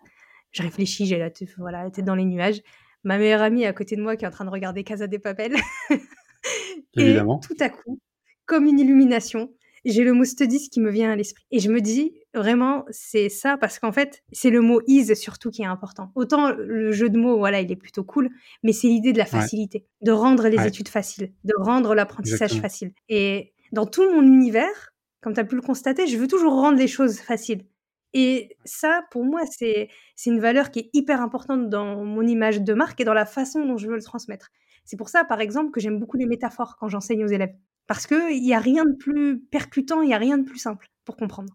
[0.52, 2.62] Je réfléchis, j'ai la, tête, voilà, la tête dans les nuages.
[3.04, 5.20] Ma meilleure amie à côté de moi qui est en train de regarder Casa des
[5.20, 5.56] Papel.
[6.98, 8.00] et tout à coup,
[8.46, 9.52] comme une illumination,
[9.86, 11.46] j'ai le mot studies qui me vient à l'esprit.
[11.52, 15.52] Et je me dis, vraiment, c'est ça, parce qu'en fait, c'est le mot ease surtout
[15.52, 16.12] qui est important.
[16.16, 18.30] Autant le jeu de mots, voilà, il est plutôt cool,
[18.64, 22.94] mais c'est l'idée de la facilité, de rendre les études faciles, de rendre l'apprentissage facile.
[23.10, 26.78] Et dans tout mon univers, comme tu as pu le constater, je veux toujours rendre
[26.78, 27.66] les choses faciles.
[28.14, 29.90] Et ça, pour moi, c'est
[30.26, 33.66] une valeur qui est hyper importante dans mon image de marque et dans la façon
[33.66, 34.50] dont je veux le transmettre.
[34.84, 37.54] C'est pour ça, par exemple, que j'aime beaucoup les métaphores quand j'enseigne aux élèves.
[37.88, 40.90] Parce qu'il n'y a rien de plus percutant, il n'y a rien de plus simple
[41.06, 41.54] pour comprendre.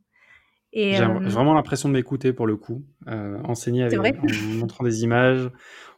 [0.76, 2.84] J'ai euh, vraiment l'impression de m'écouter pour le coup.
[3.08, 4.26] Euh, enseigner avec, en
[4.58, 5.50] montrant des images,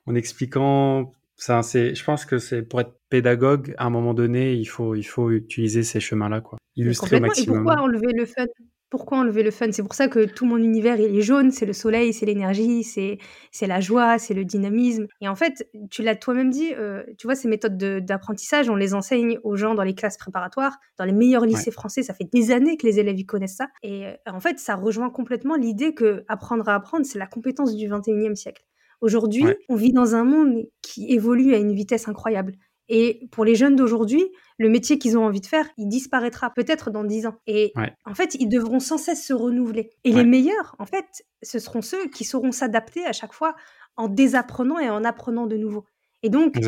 [0.07, 1.13] en expliquant.
[1.35, 5.05] Ça, je pense que c'est pour être pédagogue, à un moment donné, il faut, il
[5.05, 6.59] faut utiliser ces chemins-là, quoi.
[6.77, 7.57] Illustrer au maximum.
[7.57, 8.47] Et pourquoi enlever le fun?
[8.91, 9.71] Pourquoi enlever le fun?
[9.73, 12.85] C'est pour ça que tout mon univers il est jaune, c'est le soleil, c'est l'énergie,
[12.85, 13.19] c'est
[13.51, 15.07] c'est la joie, c'est le dynamisme.
[15.21, 18.95] Et en fait, tu l'as toi-même dit, euh, tu vois ces méthodes d'apprentissage, on les
[18.95, 22.03] enseigne aux gens dans les classes préparatoires, dans les meilleurs lycées français.
[22.03, 23.69] Ça fait des années que les élèves y connaissent ça.
[23.83, 27.75] Et euh, en fait, ça rejoint complètement l'idée que apprendre à apprendre, c'est la compétence
[27.77, 28.65] du 21e siècle.
[29.01, 32.55] Aujourd'hui, on vit dans un monde qui évolue à une vitesse incroyable.
[32.89, 34.25] Et pour les jeunes d'aujourd'hui,
[34.59, 37.37] le métier qu'ils ont envie de faire, il disparaîtra peut-être dans dix ans.
[37.47, 37.73] Et
[38.05, 39.91] en fait, ils devront sans cesse se renouveler.
[40.05, 43.55] Et les meilleurs, en fait, ce seront ceux qui sauront s'adapter à chaque fois
[43.97, 45.85] en désapprenant et en apprenant de nouveau.
[46.23, 46.59] Et donc,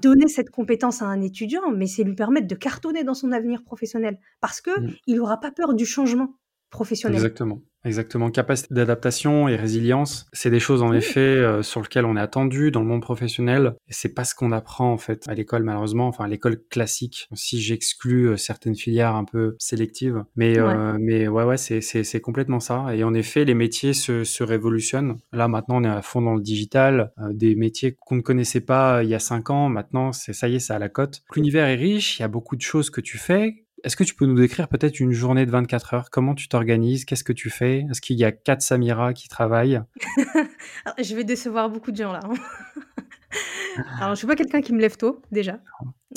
[0.00, 3.64] donner cette compétence à un étudiant, mais c'est lui permettre de cartonner dans son avenir
[3.64, 4.94] professionnel parce que mmh.
[5.06, 6.36] il n'aura pas peur du changement
[6.70, 7.16] professionnel.
[7.16, 7.60] Exactement.
[7.84, 8.30] Exactement.
[8.30, 12.70] Capacité d'adaptation et résilience, c'est des choses en effet euh, sur lesquelles on est attendu
[12.70, 13.74] dans le monde professionnel.
[13.88, 17.28] Et c'est pas ce qu'on apprend en fait à l'école malheureusement, enfin à l'école classique.
[17.32, 22.04] Si j'exclus euh, certaines filières un peu sélectives, mais euh, mais ouais ouais c'est c'est
[22.04, 22.94] c'est complètement ça.
[22.94, 25.16] Et en effet, les métiers se se révolutionnent.
[25.32, 27.12] Là maintenant, on est à fond dans le digital.
[27.30, 30.56] des métiers qu'on ne connaissait pas il y a cinq ans, maintenant c'est ça y
[30.56, 31.22] est, ça à la cote.
[31.34, 32.18] L'univers est riche.
[32.18, 34.68] Il y a beaucoup de choses que tu fais est-ce que tu peux nous décrire
[34.68, 36.10] peut-être une journée de 24 heures?
[36.10, 37.04] Comment tu t'organises?
[37.04, 37.86] Qu'est-ce que tu fais?
[37.90, 39.80] Est-ce qu'il y a quatre Samira qui travaillent?
[40.98, 42.20] Je vais décevoir beaucoup de gens là.
[42.24, 42.34] Hein.
[44.00, 45.60] Alors, je suis pas quelqu'un qui me lève tôt déjà.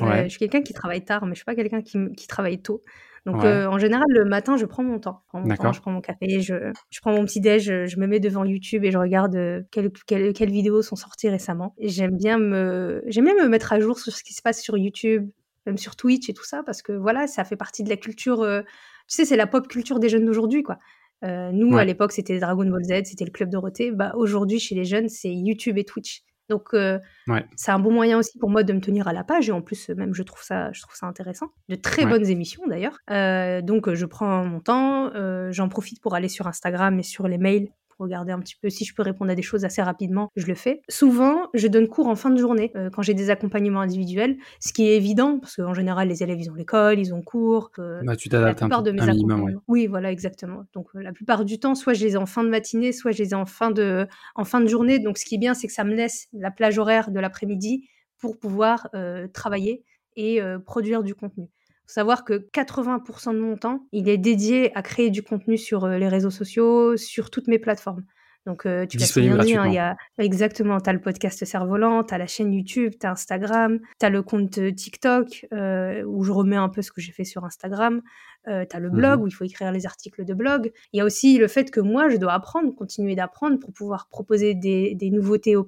[0.02, 2.84] Euh, je suis quelqu'un qui travaille tard, mais je suis pas quelqu'un qui, travaille tôt.
[3.28, 5.22] Donc, euh, en général, le matin, je prends mon temps.
[5.26, 6.56] Je prends mon, je prends mon café, je,
[7.02, 10.82] prends mon petit déj, je, me mets devant YouTube et je regarde euh, quelles, vidéos
[10.82, 11.76] sont sorties récemment.
[11.80, 14.76] J'aime bien me, j'aime bien me mettre à jour sur ce qui se passe sur
[14.78, 15.30] YouTube,
[15.66, 18.42] même sur Twitch et tout ça, parce que voilà, ça fait partie de la culture.
[18.42, 20.78] Euh, tu sais, c'est la pop culture des jeunes d'aujourd'hui, quoi.
[21.24, 23.92] Euh, nous, à l'époque, c'était Dragon Ball Z, c'était le Club Dorothée.
[23.92, 26.22] Bah, aujourd'hui, chez les jeunes, c'est YouTube et Twitch.
[26.50, 27.00] Donc, euh,
[27.56, 29.48] c'est un bon moyen aussi pour moi de me tenir à la page.
[29.48, 31.48] Et en plus, même, je trouve ça, je trouve ça intéressant.
[31.70, 32.98] De très bonnes émissions, d'ailleurs.
[33.64, 35.12] donc, je prends mon temps.
[35.52, 37.70] J'en profite pour aller sur Instagram et sur les mails
[38.04, 40.56] regarder un petit peu si je peux répondre à des choses assez rapidement, je le
[40.56, 40.82] fais.
[40.90, 44.74] Souvent, je donne cours en fin de journée euh, quand j'ai des accompagnements individuels, ce
[44.74, 47.72] qui est évident parce qu'en général, les élèves, ils ont l'école, ils ont cours.
[47.80, 50.64] Euh, bah, tu t'adaptes un, de mes minimum, Oui, voilà, exactement.
[50.74, 53.12] Donc, euh, la plupart du temps, soit je les ai en fin de matinée, soit
[53.12, 55.00] je les ai en fin de, en fin de journée.
[55.00, 57.88] Donc, ce qui est bien, c'est que ça me laisse la plage horaire de l'après-midi
[58.20, 58.90] pour pouvoir
[59.34, 59.84] travailler
[60.16, 61.50] et produire du contenu
[61.86, 65.86] faut savoir que 80% de mon temps, il est dédié à créer du contenu sur
[65.86, 68.04] euh, les réseaux sociaux, sur toutes mes plateformes.
[68.46, 72.04] Donc, euh, tu peux bien dire, il y a exactement, tu as le podcast Cerf-Volant,
[72.04, 75.46] tu as la chaîne YouTube, tu as Instagram, tu as le compte euh, TikTok
[76.06, 78.02] où je remets un peu ce que j'ai fait sur Instagram,
[78.46, 80.74] tu as le blog mmh où il faut écrire les articles de blog.
[80.92, 84.10] Il y a aussi le fait que moi, je dois apprendre, continuer d'apprendre pour pouvoir
[84.10, 85.66] proposer des, nouveautés aux,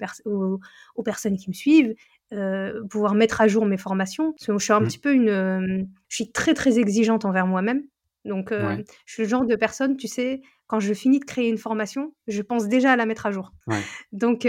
[0.95, 1.95] aux, personnes qui me suivent
[2.33, 4.33] euh, pouvoir mettre à jour mes formations.
[4.33, 4.85] Parce que je suis un mmh.
[4.85, 5.29] petit peu une.
[5.29, 7.83] Euh, je suis très, très exigeante envers moi-même.
[8.23, 11.47] Donc, euh, je suis le genre de personne, tu sais, quand je finis de créer
[11.47, 13.53] une formation, je pense déjà à la mettre à jour.
[14.11, 14.47] Donc,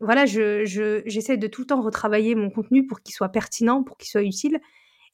[0.00, 3.98] voilà, j'essaie je, de tout le temps retravailler mon contenu pour qu'il soit pertinent, pour
[3.98, 4.58] qu'il soit utile.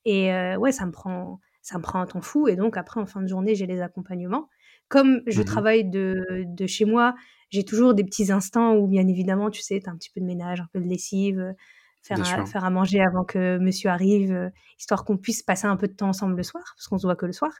[0.06, 2.48] Et ouais, ça me, prend, ça me prend un temps fou.
[2.48, 4.48] Et donc, après, en fin de journée, j'ai les accompagnements.
[4.88, 7.14] Comme je mmh travaille de, de, chez moi,
[7.50, 10.20] j'ai toujours des petits instants où, bien évidemment, tu sais, tu as un petit peu
[10.20, 11.54] de ménage, un peu de lessive,
[12.02, 15.66] faire, Bien à, faire à manger avant que monsieur arrive, euh, histoire qu'on puisse passer
[15.66, 17.52] un peu de temps ensemble le soir, parce qu'on se voit que le soir.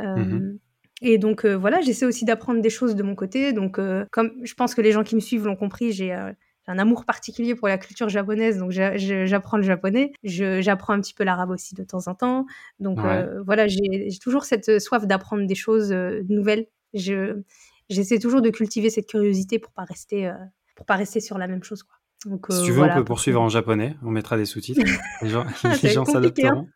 [0.00, 0.58] Euh, Mhm.
[1.00, 3.52] Et donc euh, voilà, j'essaie aussi d'apprendre des choses de mon côté.
[3.52, 6.32] Donc euh, comme je pense que les gens qui me suivent l'ont compris, j'ai euh,
[6.32, 10.12] j'ai un amour particulier pour la culture japonaise, donc j'apprends le japonais.
[10.22, 12.46] J'apprends un petit peu l'arabe aussi de temps en temps.
[12.78, 13.06] Donc Ouais.
[13.06, 16.66] euh, voilà, j'ai toujours cette soif d'apprendre des choses euh, nouvelles.
[16.94, 17.40] Je
[17.88, 20.34] j'essaie toujours de cultiver cette curiosité pour pas rester euh,
[20.76, 21.96] pour pas rester sur la même chose quoi.
[22.26, 23.96] Donc Si euh, tu veux, voilà, on peut poursuivre en japonais.
[24.02, 24.80] On mettra des sous-titres.
[25.22, 25.44] Les gens,
[25.82, 26.04] les hein.
[26.04, 26.68] s'adapteront.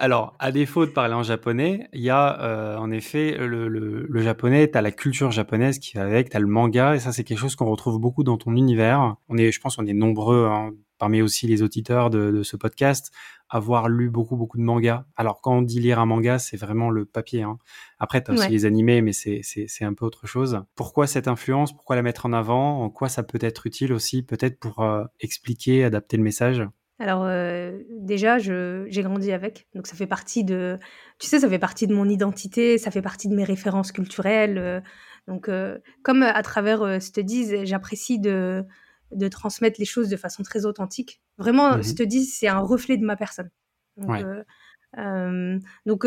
[0.00, 4.06] Alors, à défaut de parler en japonais, il y a euh, en effet le, le,
[4.08, 7.00] le japonais, tu as la culture japonaise qui va avec, tu as le manga, et
[7.00, 9.16] ça c'est quelque chose qu'on retrouve beaucoup dans ton univers.
[9.28, 12.56] On est, je pense on est nombreux, hein, parmi aussi les auditeurs de, de ce
[12.56, 13.10] podcast,
[13.48, 15.04] à avoir lu beaucoup beaucoup de mangas.
[15.16, 17.42] Alors quand on dit lire un manga, c'est vraiment le papier.
[17.42, 17.58] Hein.
[17.98, 18.50] Après, tu as aussi Ouais.
[18.50, 20.62] les animés, mais c'est c'est- c'est un peu autre chose.
[20.76, 21.72] Pourquoi cette influence?
[21.72, 22.82] Pourquoi la mettre en avant?
[22.84, 26.62] En quoi ça peut être utile aussi, peut-être pour euh, expliquer, adapter le message?
[27.00, 30.78] Alors euh, déjà, je- j'ai grandi avec, donc ça fait partie de,
[31.20, 34.58] tu sais, ça fait partie de mon identité, ça fait partie de mes références culturelles.
[34.58, 34.80] euh,
[35.28, 38.64] donc euh, comme à travers euh, Studies, j'apprécie de,
[39.12, 41.20] de transmettre les choses de façon très authentique.
[41.38, 41.80] Vraiment.
[41.82, 43.50] Studies, c'est un reflet de ma personne.
[43.96, 44.22] Donc, Ouais.
[45.86, 46.06] donc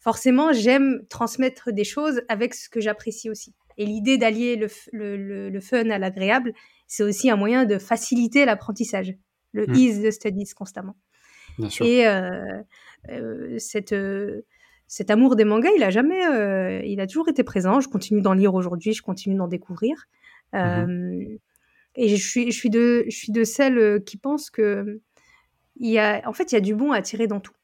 [0.00, 3.54] forcément, j'aime transmettre des choses avec ce que j'apprécie aussi.
[3.76, 4.68] Et l'idée d'allier le,
[5.16, 6.52] le- le fun à l'agréable,
[6.86, 9.14] c'est aussi un moyen de faciliter l'apprentissage
[9.54, 9.74] le Mm.
[9.74, 10.96] ease the studies constamment.
[11.58, 11.86] Bien sûr.
[11.86, 12.60] Et euh,
[13.08, 14.42] euh, cette, euh,
[14.86, 17.80] cet amour des mangas, il a jamais, euh, il a toujours été présent.
[17.80, 20.06] Je continue d'en lire aujourd'hui, je continue d'en découvrir.
[20.54, 21.24] Euh,
[21.96, 25.00] Et je suis, je suis de, je suis de celles qui pensent que
[25.76, 27.54] il y a, en fait, il y a du bon à tirer dans tout.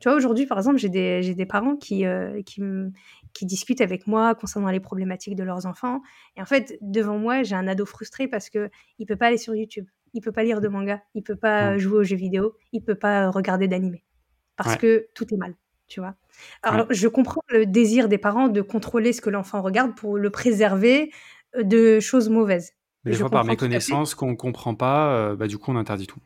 [0.00, 2.90] Tu vois, aujourd'hui, par exemple, j'ai des, j'ai des parents qui, euh, qui, me-
[3.32, 6.00] qui discutent avec moi concernant les problématiques de leurs enfants.
[6.36, 9.38] Et en fait, devant moi, j'ai un ado frustré parce que il peut pas aller
[9.38, 11.78] sur YouTube, il peut pas lire de manga, il peut pas Mm.
[11.78, 14.04] jouer aux jeux vidéo, il peut pas regarder d'animé
[14.56, 14.78] parce Ouais.
[14.78, 15.54] que tout est mal,
[15.88, 16.14] tu vois.
[16.62, 20.30] Alors, je comprends le désir des parents de contrôler ce que l'enfant regarde pour le
[20.30, 21.12] préserver
[21.56, 22.72] euh, de choses mauvaises.
[23.04, 26.20] Mais je fois, par méconnaissance, qu'on comprend pas, euh, bah, du coup, on interdit tout.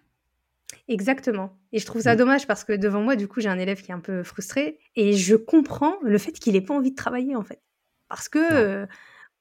[0.86, 1.58] Exactement.
[1.72, 2.18] Et je trouve ça Mm.
[2.18, 4.78] dommage parce que devant moi, du coup, j'ai un élève qui est un peu frustré
[4.96, 7.60] et je comprends le fait qu'il ait pas envie de travailler en fait,
[8.08, 8.86] parce que euh,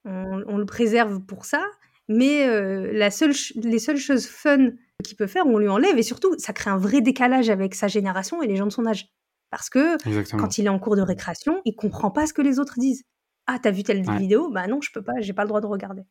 [0.04, 1.64] on, on le préserve pour ça,
[2.08, 4.70] mais euh, la seule, ch- les seules choses fun
[5.04, 7.88] qu'il peut faire, on lui enlève et surtout, ça crée un vrai décalage avec sa
[7.88, 9.08] génération et les gens de son âge,
[9.50, 10.42] parce que Exactement.
[10.42, 13.04] quand il est en cours de récréation, il comprend pas ce que les autres disent.
[13.46, 14.18] Ah, t'as vu telle Ouais.
[14.18, 14.50] vidéo?
[14.50, 16.02] Bah non, je peux pas, j'ai pas le droit de regarder.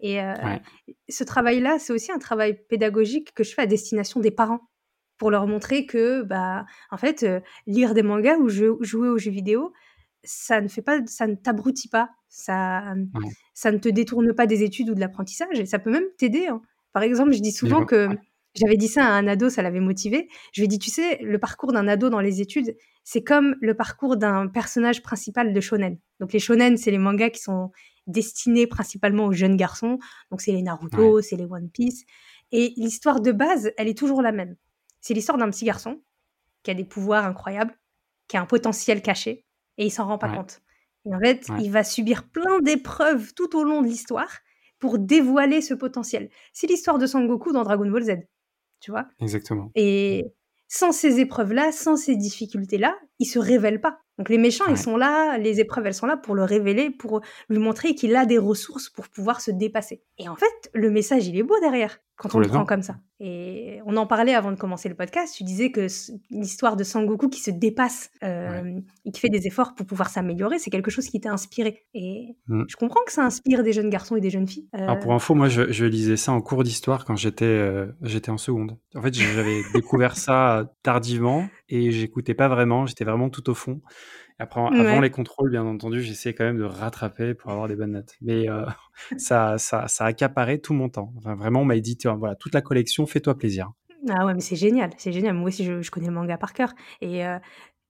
[0.00, 0.60] Et euh, Ouais.
[1.08, 4.60] ce travail-là, c'est aussi un travail pédagogique que je fais à destination des parents
[5.18, 9.30] pour leur montrer que, bah, en fait, euh, lire des mangas ou jouer aux jeux
[9.30, 9.72] vidéo,
[10.24, 12.82] ça ne fait pas, ça ne t'abrutit pas, ça,
[13.14, 13.30] Ouais.
[13.54, 16.48] ça ne te détourne pas des études ou de l'apprentissage, et ça peut même t'aider.
[16.48, 16.60] hein.
[16.92, 18.08] Par exemple, je dis souvent que
[18.54, 20.28] j'avais dit ça à un ado, ça l'avait motivé.
[20.52, 23.56] Je lui ai dit, tu sais, le parcours d'un ado dans les études, c'est comme
[23.60, 25.98] le parcours d'un personnage principal de shonen.
[26.20, 27.70] Donc les shonen, c'est les mangas qui sont
[28.06, 29.98] destinés principalement aux jeunes garçons.
[30.30, 32.04] Donc c'est les Naruto, c'est les One Piece.
[32.52, 34.56] Et l'histoire de base, elle est toujours la même.
[35.00, 36.00] C'est l'histoire d'un petit garçon
[36.62, 37.76] qui a des pouvoirs incroyables,
[38.28, 39.44] qui a un potentiel caché,
[39.78, 40.36] et il s'en rend pas Ouais.
[40.36, 40.60] compte.
[41.06, 41.56] Et en fait, Ouais.
[41.62, 44.30] il va subir plein d'épreuves tout au long de l'histoire
[44.78, 46.30] pour dévoiler ce potentiel.
[46.52, 48.12] C'est l'histoire de Sangoku dans Dragon Ball Z,
[48.80, 49.06] tu vois?
[49.20, 49.70] Exactement.
[49.74, 50.24] Et
[50.68, 54.00] sans ces épreuves-là, sans ces difficultés-là, il se révèle pas.
[54.18, 54.72] Donc les méchants, Ouais.
[54.72, 58.14] ils sont là, les épreuves, elles sont là pour le révéler, pour lui montrer qu'il
[58.16, 60.02] a des ressources pour pouvoir se dépasser.
[60.18, 62.96] Et en fait, le message, il est beau derrière quand on le prend comme ça.
[63.20, 65.34] Et on en parlait avant de commencer le podcast.
[65.36, 65.86] Tu disais que
[66.30, 70.58] l'histoire de Sangoku qui se dépasse euh, et qui fait des efforts pour pouvoir s'améliorer,
[70.58, 71.84] c'est quelque chose qui t'a inspiré.
[71.94, 72.64] Et Mm.
[72.68, 74.68] je comprends que ça inspire des jeunes garçons et des jeunes filles.
[74.74, 77.86] Euh, Alors pour info, moi je, je lisais ça en cours d'histoire quand j'étais euh,
[78.02, 78.76] j'étais en seconde.
[78.94, 83.80] En fait, j'avais découvert ça tardivement et j'écoutais pas vraiment, j'étais vraiment tout au fond.
[84.40, 87.92] Après, avant les contrôles, bien entendu, j'essayais quand même de rattraper pour avoir des bonnes
[87.92, 88.14] notes.
[88.20, 88.64] Mais euh,
[89.16, 91.12] ça, ça, ça accaparait tout mon temps.
[91.18, 93.70] Enfin, vraiment, on m'a dit, voilà, toute la collection, fais-toi plaisir.
[94.10, 95.34] Ah ouais, mais c'est génial, c'est génial.
[95.34, 96.74] Moi aussi, je, je connais le manga par cœur.
[97.00, 97.38] Et euh,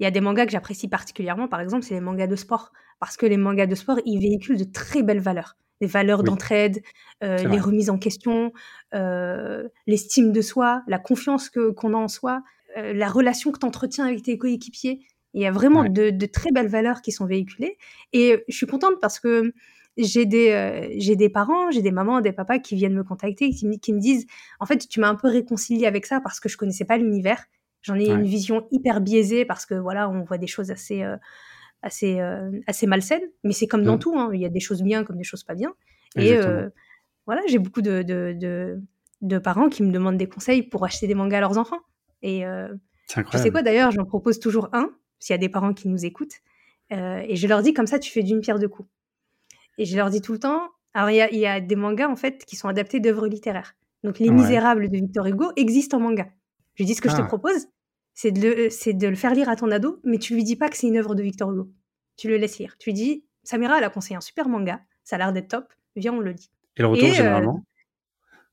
[0.00, 2.72] il y a des mangas que j'apprécie particulièrement, par exemple, c'est les mangas de sport.
[3.00, 5.56] Parce que les mangas de sport, ils véhiculent de très belles valeurs.
[5.80, 6.26] Des valeurs Oui.
[6.26, 6.82] d'entraide,
[7.24, 7.58] euh, les vrai.
[7.58, 8.52] remises en question,
[9.86, 12.42] l'estime de soi, la confiance qu'on a en soi,
[12.76, 15.00] la relation que tu entretiens avec tes coéquipiers.
[15.34, 15.90] Il y a vraiment Ouais.
[15.90, 17.76] de, de très belles valeurs qui sont véhiculées.
[18.12, 19.52] Et je suis contente parce que
[19.96, 23.50] j'ai des, euh, j'ai des parents, j'ai des mamans, des papas qui viennent me contacter,
[23.50, 24.26] qui, me- qui me disent
[24.60, 27.44] en fait, tu m'as un peu réconcilié avec ça parce que je connaissais pas l'univers.
[27.82, 28.14] J'en ai Ouais.
[28.14, 31.16] une vision hyper biaisée parce que voilà, on voit des choses assez, euh,
[31.82, 33.28] assez, euh, assez malsaines.
[33.44, 34.00] Mais c'est comme dans Mm.
[34.00, 34.30] tout, hein.
[34.32, 35.74] il y a des choses bien comme des choses pas bien.
[36.16, 36.36] Et
[37.26, 38.80] voilà, j'ai beaucoup de, de, de,
[39.22, 41.80] de parents qui me demandent des conseils pour acheter des mangas à leurs enfants.
[42.22, 42.44] Et
[43.08, 44.90] tu sais quoi d'ailleurs, j'en propose toujours un,
[45.24, 46.36] s'il y a des parents qui nous écoutent.
[46.92, 48.88] Euh, et je leur dis comme ça, tu fais d'une pierre deux coups.
[49.78, 51.76] Et je leur dis tout le temps, alors il y a, il y a des
[51.76, 53.74] mangas en fait qui sont adaptés d'œuvres littéraires.
[54.02, 54.34] Donc Les Ouais.
[54.34, 56.26] Misérables de Victor Hugo existent en manga.
[56.74, 57.24] Je dis ce que je te Ah.
[57.24, 57.68] propose,
[58.12, 60.56] c'est de, le, c'est de le faire lire à ton ado, mais tu lui dis
[60.56, 61.70] pas que c'est une œuvre de Victor Hugo.
[62.18, 62.76] Tu le laisses lire.
[62.78, 65.72] Tu lui dis, Samira, elle a conseillé un super manga, ça a l'air d'être top,
[65.96, 66.50] viens, on le lit.
[66.76, 67.64] Et le retour, Et, euh, généralement?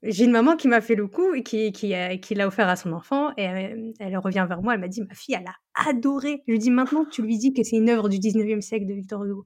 [0.03, 2.67] J'ai une maman qui m'a fait le coup et qui, qui, a- qui l'a offert
[2.67, 3.31] à son enfant.
[3.37, 6.41] Et elle revient vers moi, elle m'a dit Ma fille, elle a adoré.
[6.47, 8.93] Je lui dis Maintenant, tu lui dis que c'est une œuvre du 19e siècle de
[8.93, 9.45] Victor Hugo.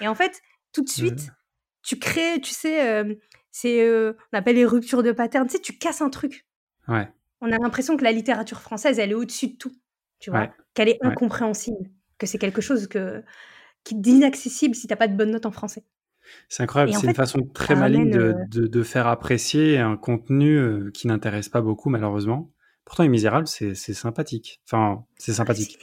[0.00, 0.40] Et en fait,
[0.72, 1.34] tout de suite, Ouais.
[1.82, 3.14] tu crées, tu sais, euh,
[3.50, 5.46] c'est, euh, on appelle les ruptures de pattern.
[5.48, 6.46] Tu sais, tu casses un truc.
[6.88, 7.08] Ouais.
[7.40, 9.72] On a l'impression que la littérature française, elle est au-dessus de tout.
[10.20, 10.50] Tu vois Ouais.
[10.74, 11.10] Qu'elle est Ouais.
[11.10, 11.90] incompréhensible.
[12.18, 13.22] Que c'est quelque chose que,
[13.84, 15.82] qui est d'inaccessible si t'as pas de bonnes notes en français.
[16.48, 20.56] C'est incroyable, c'est une façon très maligne de, euh, de, de faire apprécier un contenu
[20.56, 22.52] euh, qui n'intéresse pas beaucoup, malheureusement.
[22.84, 24.60] Pourtant, Les Misérables, c'est c'est sympathique.
[24.64, 25.78] Enfin, c'est ah, sympathique.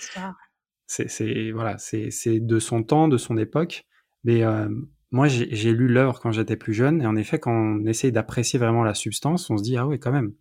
[0.87, 3.85] C'est voilà, c'est de son temps, de son époque.
[4.23, 4.69] Mais euh,
[5.11, 8.57] moi, j'ai lu l'œuvre quand j'étais plus jeune, et en effet, quand on essaye d'apprécier
[8.57, 10.33] vraiment la substance, on se dit ah ouais, quand même.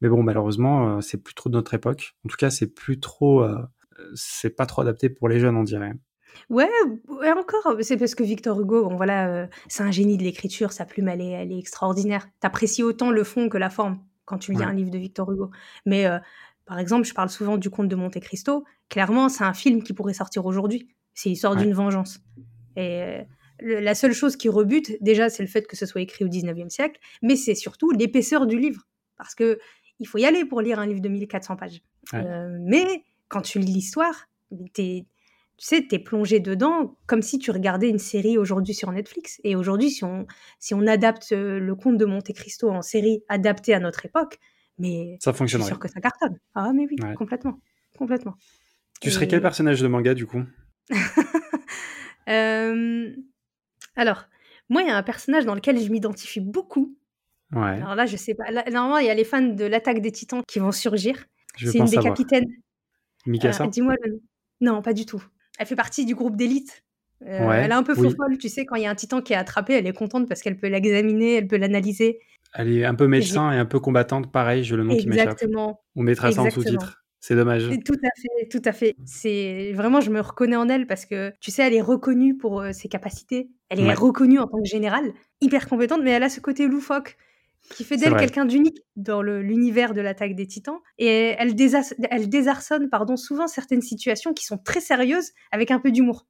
[0.00, 2.14] Mais bon, malheureusement, c'est plus trop de notre époque.
[2.24, 3.58] En tout cas, c'est plus trop, euh,
[4.14, 5.92] c'est pas trop adapté pour les jeunes, on dirait.
[6.48, 6.68] Ouais,
[7.08, 10.72] ouais, encore, c'est parce que Victor Hugo, bon voilà, euh, c'est un génie de l'écriture,
[10.72, 12.28] sa plume, elle est, elle est extraordinaire.
[12.40, 14.64] T'apprécies autant le fond que la forme quand tu lis Ouais.
[14.64, 15.50] un livre de Victor Hugo.
[15.86, 16.18] Mais euh,
[16.66, 18.64] par exemple, je parle souvent du Comte de Monte Cristo.
[18.88, 20.88] Clairement, c'est un film qui pourrait sortir aujourd'hui.
[21.14, 21.62] C'est l'histoire Ouais.
[21.62, 22.20] d'une vengeance.
[22.76, 23.22] Et euh,
[23.60, 26.28] le- la seule chose qui rebute, déjà, c'est le fait que ce soit écrit au
[26.28, 28.86] 19e siècle, mais c'est surtout l'épaisseur du livre.
[29.16, 29.58] Parce que
[29.98, 31.82] il faut y aller pour lire un livre de 1400 pages.
[32.12, 34.28] Mais quand tu lis l'histoire,
[34.72, 35.04] t'es
[35.60, 39.40] tu sais, t'es plongé dedans comme si tu regardais une série aujourd'hui sur Netflix.
[39.44, 40.26] Et aujourd'hui, si on,
[40.58, 44.38] si on adapte euh, le conte de Monte Cristo en série adaptée à notre époque,
[44.78, 45.68] mais Ça fonctionnerait.
[45.68, 46.38] sûre que ça cartonne.
[46.54, 47.12] Ah, mais oui, Ouais.
[47.14, 47.60] complètement.
[47.98, 48.36] Complètement.
[49.02, 50.42] Tu serais quel personnage de manga, du coup?
[52.28, 53.10] Euh,
[53.96, 54.26] Alors,
[54.68, 56.96] moi, il y a un personnage dans lequel je m'identifie beaucoup.
[57.52, 58.50] Ouais, Alors là, je sais pas.
[58.52, 61.24] Là, normalement, il y a les fans de l'attaque des titans qui vont surgir.
[61.56, 62.14] C'est une des savoir.
[62.14, 62.46] capitaines.
[63.26, 63.64] Mikasa?
[63.64, 64.20] Euh, Dis-moi le nom.
[64.60, 65.22] Non, pas du tout.
[65.60, 66.84] Elle fait partie du groupe d'élite.
[67.26, 68.14] Euh, Ouais, elle est un peu oui.
[68.16, 70.26] folle, tu sais, quand il y a un titan qui est attrapé, elle est contente
[70.26, 72.18] parce qu'elle peut l'examiner, elle peut l'analyser.
[72.54, 75.32] Elle est un peu médecin et un peu combattante, pareil, j'ai le nom qui m'échappe.
[75.34, 75.82] Exactement.
[75.96, 77.04] On mettra ça en sous-titre.
[77.20, 77.68] C'est dommage.
[77.84, 78.96] Tout à fait, tout à fait.
[79.04, 82.62] C'est vraiment, je me reconnais en elle parce que tu sais, elle est reconnue pour
[82.62, 83.50] euh, ses capacités.
[83.68, 83.92] Elle est Ouais.
[83.92, 87.18] reconnue en tant que générale, hyper compétente, mais elle a ce côté loufoque
[87.74, 90.78] qui fait d'elle quelqu'un d'unique dans l'univers de l'attaque des Titans.
[90.98, 91.54] Et elle,
[92.10, 96.26] elle désarçonne, pardon, souvent certaines situations qui sont très sérieuses avec un peu d'humour.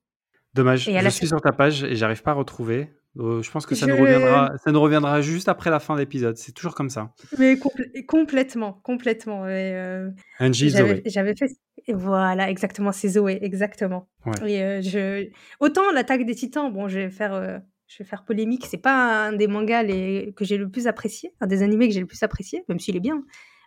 [0.54, 0.88] Dommage.
[0.88, 2.90] Et Je suis sur ta page et j'arrive pas à retrouver.
[3.18, 5.94] Euh, je pense que ça, Je- nous reviendra, ça nous reviendra juste après la fin
[5.94, 6.36] de l'épisode.
[6.36, 7.12] C'est toujours comme ça.
[7.38, 9.46] Mais compl- complètement, complètement.
[9.48, 11.02] Et, euh, Angie Zoé.
[11.06, 11.50] j'avais fait.
[11.88, 14.08] Voilà, exactement, c'est Zoé, exactement.
[14.26, 14.52] Ouais.
[14.52, 15.28] Et, euh, je...
[15.58, 17.58] Autant l'attaque des titans, bon, je vais faire, euh,
[17.90, 20.32] je vais faire polémique, c'est pas un des mangas les...
[20.36, 22.96] que j'ai le plus apprécié, un des animés que j'ai le plus apprécié, même s'il
[22.96, 23.24] est bien.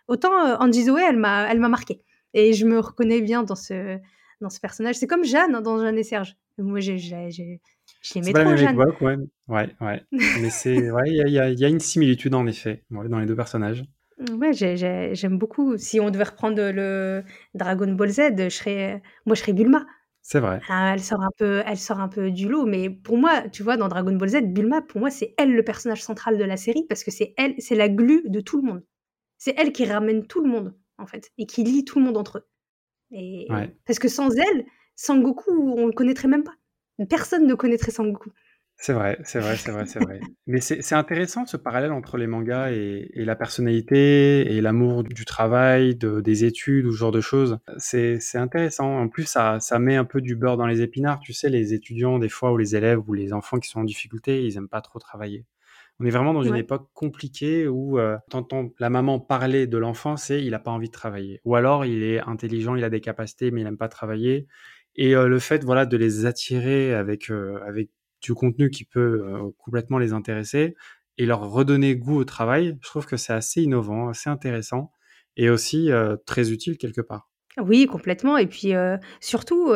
[0.08, 2.00] Autant euh, Angie Zoé, elle m'a elle m'a marqué.
[2.32, 3.98] Et je me reconnais bien dans ce,
[4.40, 4.96] dans ce personnage.
[4.96, 6.36] C'est comme Jeanne hein, dans Jeanne et Serge.
[6.58, 7.60] Moi, j'ai, j'ai, j'ai-
[8.02, 8.74] je C'est l'aimais la trop, même Jeanne.
[8.80, 9.16] époque, ouais.
[9.48, 10.02] Ouais, ouais.
[10.42, 13.08] Mais c'est, ouais, il y a, il y y a une similitude en effet, ouais,
[13.08, 13.84] dans les deux personnages.
[14.38, 15.76] Ouais, j'ai- j'ai- j'aime beaucoup.
[15.76, 19.86] Si on devait reprendre le Dragon Ball Z, je serais, moi, je serais Bulma.
[20.26, 20.64] C'est vrai.
[20.68, 23.62] Ah, elle sort un peu, elle sort un peu du lot, mais pour moi, tu
[23.62, 26.56] vois, dans Dragon Ball Z, Bulma, pour moi, c'est elle le personnage central de la
[26.56, 28.82] série parce que c'est elle, c'est la glue de tout le monde.
[29.38, 32.16] C'est elle qui ramène tout le monde en fait et qui lie tout le monde
[32.18, 32.48] entre eux.
[33.12, 33.76] Et Ouais.
[33.86, 36.54] parce que sans elle, Sangoku, on le connaîtrait même pas.
[37.10, 38.30] Personne ne connaîtrait Sangoku.
[38.86, 40.20] C'est vrai, c'est vrai, c'est vrai, c'est vrai.
[40.46, 45.24] Mais c'est intéressant ce parallèle entre les mangas et, et la personnalité et l'amour du
[45.24, 47.58] travail, de, des études ou ce genre de choses.
[47.78, 48.98] C'est intéressant.
[48.98, 51.20] En plus, ça, ça met un peu du beurre dans les épinards.
[51.20, 53.84] Tu sais, les étudiants, des fois, ou les élèves ou les enfants qui sont en
[53.84, 55.46] difficulté, ils aiment pas trop travailler.
[56.00, 56.60] On est vraiment dans une Ouais.
[56.60, 60.88] époque compliquée où euh, t'entends la maman parler de l'enfant, c'est il a pas envie
[60.88, 61.40] de travailler.
[61.44, 64.46] Ou alors il est intelligent, il a des capacités, mais il aime pas travailler.
[64.96, 67.90] Et euh, le fait, voilà, de les attirer avec euh, avec
[68.24, 70.74] du contenu qui peut euh, complètement les intéresser
[71.18, 74.90] et leur redonner goût au travail, je trouve que c'est assez innovant, assez intéressant
[75.36, 77.30] et aussi euh, très utile quelque part.
[77.58, 78.36] Oui, complètement.
[78.36, 79.72] Et puis euh, surtout,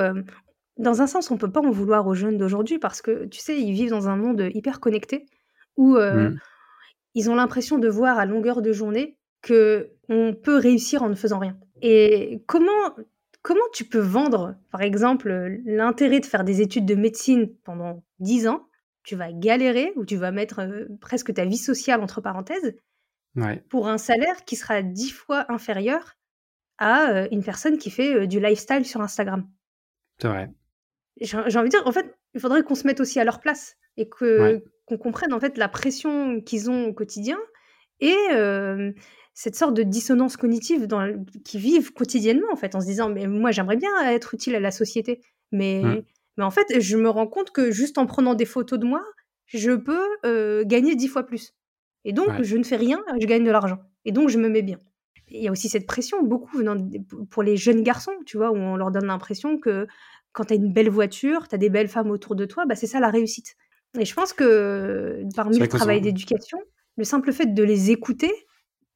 [0.79, 3.61] dans un sens, on peut pas en vouloir aux jeunes d'aujourd'hui parce que tu sais,
[3.61, 5.27] ils vivent dans un monde hyper connecté
[5.77, 6.39] où euh, Mm.
[7.15, 11.15] ils ont l'impression de voir à longueur de journée que on peut réussir en ne
[11.15, 11.57] faisant rien.
[11.83, 12.97] Et comment
[13.49, 15.31] comment tu peux vendre, par exemple,
[15.65, 18.69] l'intérêt de faire des études de médecine pendant 10 ans?
[19.05, 22.77] Tu vas galérer ou tu vas mettre euh, presque ta vie sociale entre parenthèses
[23.71, 26.19] pour un salaire qui sera dix fois inférieur
[26.77, 29.49] à euh, une personne qui fait euh, du lifestyle sur Instagram.
[30.21, 30.51] C'est vrai.
[31.19, 33.77] J'ai envie de dire, en fait, il faudrait qu'on se mette aussi à leur place
[33.97, 37.39] et que qu'on comprenne en fait la pression qu'ils ont au quotidien
[38.01, 38.93] et euh,
[39.39, 43.29] cette sorte de dissonance cognitive dans, qu'ils vivent quotidiennement en fait en se disant mais
[43.29, 45.21] moi j'aimerais bien être utile à la société.
[45.53, 46.03] Mais mmh.
[46.39, 49.01] mais en fait je me rends compte que juste en prenant des photos de moi
[49.47, 51.55] je peux gagner dix fois plus.
[52.05, 53.79] Et donc je ne fais rien je gagne de l'argent.
[54.05, 54.79] Et donc je me mets bien.
[55.29, 56.61] Il y a aussi cette pression, beaucoup
[57.31, 59.87] pour les jeunes garçons, tu vois, où on leur donne l'impression que
[60.33, 62.75] quand tu as une belle voiture, tu as des belles femmes autour de toi, bah,
[62.75, 63.55] c'est ça la réussite.
[64.01, 66.59] Et je pense que parmi le travail d'éducation,
[66.97, 68.33] le simple fait de les écouter,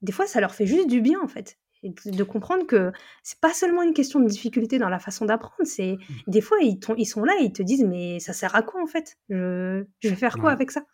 [0.02, 1.58] des fois, ça leur fait juste du bien, en fait.
[1.84, 2.92] Et de comprendre que
[3.24, 6.30] c'est pas seulement une question de difficulté dans la façon d'apprendre, c'est mmh.
[6.30, 8.80] des fois ils, ils, sont là et ils te disent mais ça sert à quoi
[8.80, 9.16] en fait?
[9.28, 10.84] Je, je vais faire quoi avec ça?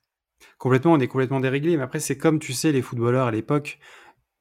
[0.57, 1.77] Complètement, on est complètement déréglé.
[1.77, 3.79] Mais après, c'est comme tu sais, les footballeurs à l'époque,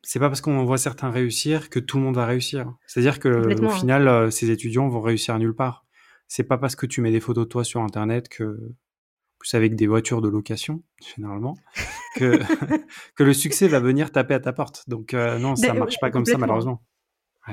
[0.03, 2.73] c'est pas parce qu'on voit certains réussir que tout le monde va réussir.
[2.85, 5.85] C'est-à-dire que au final, euh, ces étudiants vont réussir nulle part.
[6.27, 8.57] C'est pas parce que tu mets des photos de toi sur Internet que,
[9.39, 10.83] plus avec des voitures de location,
[11.15, 11.55] généralement,
[12.15, 12.39] que,
[13.15, 14.83] que le succès va venir taper à ta porte.
[14.87, 16.81] Donc euh, non, ça marche pas comme ça malheureusement.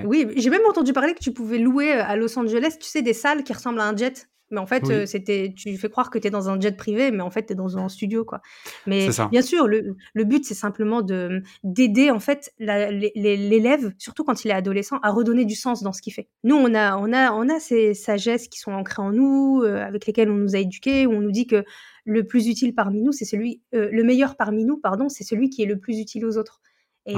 [0.05, 3.03] Oui, j'ai même entendu parler que tu pouvais louer euh, à Los Angeles, tu sais,
[3.03, 4.29] des salles qui ressemblent à un jet.
[4.55, 7.11] Mais en fait, euh, c'était, tu fais croire que tu es dans un jet privé,
[7.11, 8.41] mais en fait, tu es dans un studio, quoi.
[8.87, 14.45] Mais bien sûr, le, le but, c'est simplement de, d'aider, en fait, l'élève, surtout quand
[14.45, 16.29] il est adolescent, à redonner du sens dans ce qu'il fait.
[16.45, 19.85] Nous, on a, on a, on a ces sagesses qui sont ancrées en nous, euh,
[19.85, 21.65] avec lesquelles on nous a éduqués, où on nous dit que
[22.05, 25.51] le plus utile parmi nous, c'est celui, euh, le meilleur parmi nous, pardon, c'est celui
[25.51, 26.61] qui est le plus utile aux autres.
[27.07, 27.17] Et,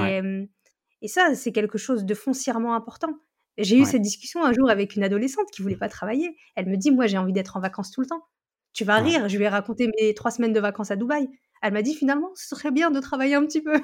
[1.03, 3.15] et ça, c'est quelque chose de foncièrement important.
[3.59, 6.37] J'ai eu cette discussion un jour avec une adolescente qui voulait pas travailler.
[6.57, 8.27] Elle me dit, moi, j'ai envie d'être en vacances tout le temps.
[8.73, 11.29] Tu vas rire, je lui ai raconté mes trois semaines de vacances à Dubaï.
[11.63, 13.81] Elle m'a dit, finalement, ce serait bien de travailler un petit peu.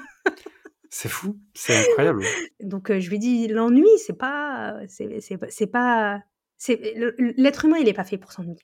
[0.91, 2.23] c'est fou, c'est incroyable.
[2.61, 6.21] Donc, euh, je lui ai dit, l'ennui, c'est pas, c'est pas,
[6.67, 8.59] l'être humain, il n'est pas fait pour s'ennuyer.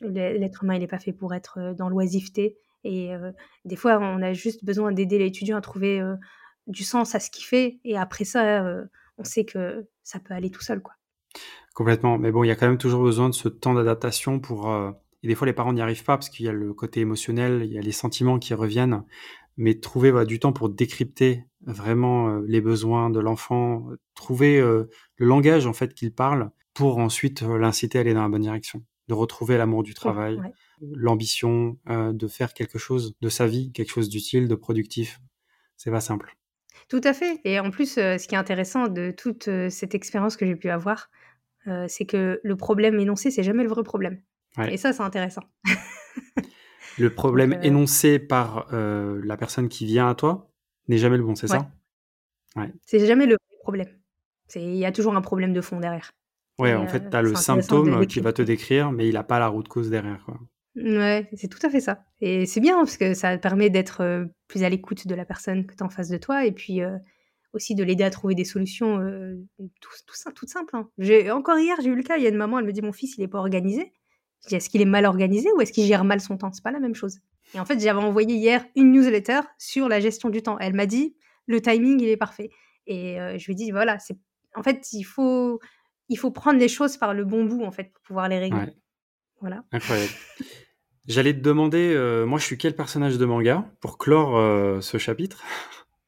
[0.00, 2.56] L'être humain, il n'est pas fait pour être euh, dans l'oisiveté.
[2.84, 3.30] Et euh,
[3.66, 6.00] des fois, on a juste besoin d'aider l'étudiant à trouver
[6.66, 7.78] du sens à ce qu'il fait.
[7.84, 8.64] Et après ça,
[9.18, 10.94] on sait que ça peut aller tout seul, quoi.
[11.74, 12.16] Complètement.
[12.16, 14.70] Mais bon, il y a quand même toujours besoin de ce temps d'adaptation pour.
[14.70, 14.92] Euh,
[15.22, 17.62] et des fois, les parents n'y arrivent pas parce qu'il y a le côté émotionnel,
[17.64, 19.02] il y a les sentiments qui reviennent.
[19.56, 25.26] Mais trouver du temps pour décrypter vraiment euh, les besoins de l'enfant, trouver euh, le
[25.26, 29.14] langage en fait qu'il parle pour ensuite l'inciter à aller dans la bonne direction, de
[29.14, 30.38] retrouver l'amour du travail,
[30.82, 35.18] l'ambition de faire quelque chose de sa vie, quelque chose d'utile, de productif.
[35.78, 36.36] C'est pas simple.
[36.88, 37.40] Tout à fait.
[37.44, 40.54] Et en plus, euh, ce qui est intéressant de toute euh, cette expérience que j'ai
[40.54, 41.10] pu avoir,
[41.66, 44.20] euh, c'est que le problème énoncé, c'est jamais le vrai problème.
[44.68, 45.42] Et ça, c'est intéressant.
[46.98, 50.50] le problème énoncé par la personne qui vient à toi
[50.88, 51.68] n'est jamais le bon, c'est ça?
[52.56, 52.72] Ouais.
[52.86, 53.88] C'est jamais le vrai problème.
[54.54, 56.12] Il y a toujours un problème de fond derrière.
[56.58, 59.38] Ouais, en fait, tu as le symptôme qui va te décrire, mais il n'a pas
[59.38, 60.24] la route cause derrière.
[60.24, 60.40] Quoi.
[60.76, 62.04] Ouais, c'est tout à fait ça.
[62.20, 65.66] Et c'est bien parce que ça permet d'être euh, plus à l'écoute de la personne
[65.66, 66.98] que tu as en face de toi et puis euh,
[67.54, 69.36] aussi de l'aider à trouver des solutions euh,
[69.80, 70.76] tout, tout, toutes simples.
[70.76, 70.90] Hein.
[71.30, 72.92] Encore hier, j'ai eu le cas, il y a une maman, elle me dit Mon
[72.92, 73.94] fils, il est pas organisé.
[74.42, 76.52] Je dis Est-ce qu'il est mal organisé ou est-ce qu'il gère mal son temps?
[76.52, 77.20] C'est pas la même chose.
[77.54, 80.58] Et en fait, j'avais envoyé hier une newsletter sur la gestion du temps.
[80.58, 81.16] Elle m'a dit
[81.46, 82.50] Le timing, il est parfait.
[82.86, 84.18] Et je lui ai dit Voilà, c'est
[84.54, 85.58] en fait, il faut,
[86.08, 88.76] il faut prendre les choses par le bon bout en fait pour pouvoir les régler.
[89.40, 89.64] Voilà.
[89.72, 90.12] Incroyable.
[91.08, 94.98] J'allais te demander, euh, moi je suis quel personnage de manga pour clore euh, ce
[94.98, 95.42] chapitre?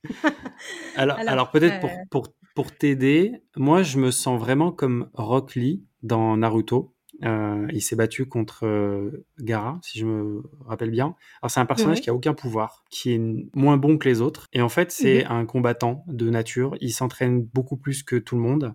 [0.97, 5.55] Alors, alors, peut-être pour, euh pour, pour t'aider, moi je me sens vraiment comme Rock
[5.55, 6.95] Lee dans Naruto.
[7.23, 11.15] il s'est battu contre Gara, si je me rappelle bien.
[11.43, 13.21] Alors c'est un personnage qui a aucun pouvoir, qui est
[13.55, 14.49] moins bon que les autres.
[14.53, 16.77] Et en fait c'est mmh un combattant de nature.
[16.81, 18.75] Il s'entraîne beaucoup plus que tout le monde.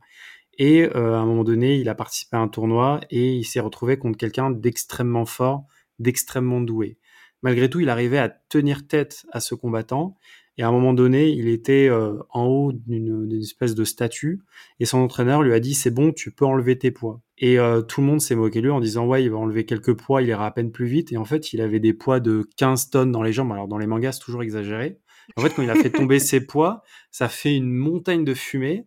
[0.58, 3.98] Et à un moment donné, il a participé à un tournoi et il s'est retrouvé
[3.98, 5.66] contre quelqu'un d'extrêmement fort
[6.04, 7.00] d'extrêmement doué.
[7.42, 10.16] Malgré tout, il arrivait à tenir tête à ce combattant.
[10.58, 14.42] Et à un moment donné, il était euh, en haut d'une espèce de statue.
[14.80, 17.22] Et son entraîneur lui a dit C'est bon, tu peux enlever tes poids.
[17.40, 19.66] Et euh, tout le monde s'est moqué de lui en disant Ouais, il va enlever
[19.66, 21.12] quelques poids, il ira à peine plus vite.
[21.12, 23.52] Et en fait, il avait des poids de 15 tonnes dans les jambes.
[23.52, 25.00] Alors, dans les mangas, c'est toujours exagéré.
[25.36, 28.86] En fait, quand il a fait tomber ses poids, ça fait une montagne de fumée.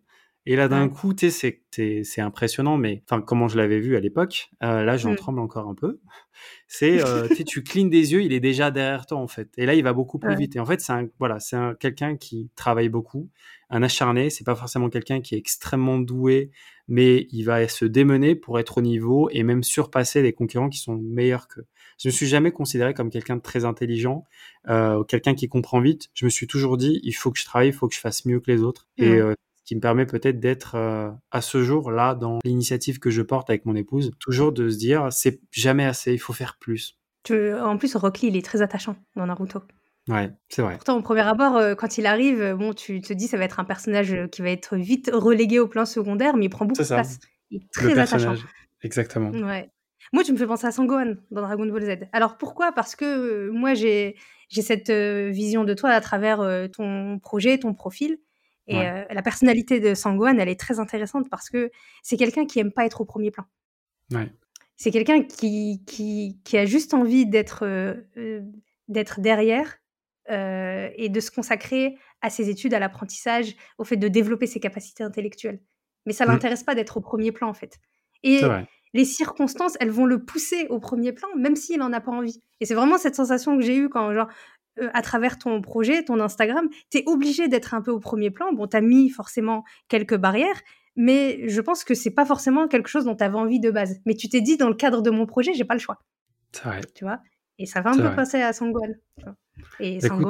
[0.49, 3.99] Et là, d'un coup, tu sais, c'est impressionnant, mais enfin, comment je l'avais vu à
[3.99, 5.17] l'époque, euh, là, j'en mmh.
[5.17, 5.99] tremble encore un peu.
[6.69, 9.49] C'est, euh, tu clignes des yeux, il est déjà derrière toi, en fait.
[9.57, 10.55] Et là, il va beaucoup plus vite.
[10.55, 13.29] Et en fait, c'est voilà, c'est quelqu'un qui travaille beaucoup,
[13.69, 14.29] un acharné.
[14.29, 16.51] C'est pas forcément quelqu'un qui est extrêmement doué,
[16.87, 20.79] mais il va se démener pour être au niveau et même surpasser les concurrents qui
[20.79, 21.59] sont meilleurs que.
[21.99, 24.23] Je me suis jamais considéré comme quelqu'un de très intelligent,
[24.69, 26.07] euh, quelqu'un qui comprend vite.
[26.13, 28.23] Je me suis toujours dit, il faut que je travaille, il faut que je fasse
[28.25, 28.87] mieux que les autres.
[28.97, 29.35] Et ce
[29.67, 33.49] qui me permet peut-être d'être euh, à ce jour là dans l'initiative que je porte
[33.49, 36.97] avec mon épouse, toujours de se dire, c'est jamais assez, il faut faire plus.
[37.29, 39.61] En plus, Rock Lee, il est très attachant dans Naruto.
[40.07, 40.75] Ouais, c'est vrai.
[40.75, 43.43] Pourtant, au premier abord, euh, quand il arrive, euh, bon, tu te dis ça va
[43.43, 46.81] être un personnage qui va être vite relégué au plan secondaire, mais il prend beaucoup
[46.81, 47.19] de place.
[47.51, 48.35] Il est Le très attachant.
[48.81, 49.31] exactement.
[49.31, 49.69] Ouais.
[50.13, 52.07] Moi, tu me fais penser à Sangohan dans Dragon Ball Z.
[52.13, 52.71] Alors pourquoi?
[52.71, 54.15] Parce que euh, moi, j'ai
[54.49, 58.17] cette vision de toi à travers ton projet, ton profil.
[58.67, 59.05] Et Ouais.
[59.09, 61.71] euh, la personnalité de Sangohan, elle est très intéressante parce que
[62.03, 63.45] c'est quelqu'un qui aime pas être au premier plan.
[64.11, 64.29] Ouais.
[64.75, 68.41] C'est quelqu'un qui, qui, qui a juste envie d'être euh, euh,
[68.89, 69.77] d'être derrière
[70.29, 74.59] euh, et de se consacrer à ses études, à l'apprentissage, au fait de développer ses
[74.59, 75.61] capacités intellectuelles.
[76.05, 76.29] Mais ça Mm.
[76.29, 77.79] l'intéresse pas d'être au premier plan, en fait.
[78.23, 78.41] Et
[78.93, 82.41] les circonstances, elles vont le pousser au premier plan, même s'il n'en a pas envie.
[82.61, 84.27] Et c'est vraiment cette sensation que j'ai eue quand, genre,
[84.81, 88.31] euh, à travers ton projet, ton Instagram, tu es obligé d'être un peu au premier
[88.31, 88.51] plan.
[88.53, 90.59] Bon, tu as mis forcément quelques barrières,
[90.95, 93.99] mais je pense que c'est pas forcément quelque chose dont tu avais envie de base.
[94.05, 95.99] Mais tu t'es dit, dans le cadre de mon projet, j'ai pas le choix,
[96.51, 96.81] C'est vrai.
[96.95, 97.19] tu vois?
[97.59, 98.15] Et ça va un peu vrai.
[98.15, 98.53] passer à
[99.23, 99.35] vois.
[99.79, 100.27] Et Bah, écoute-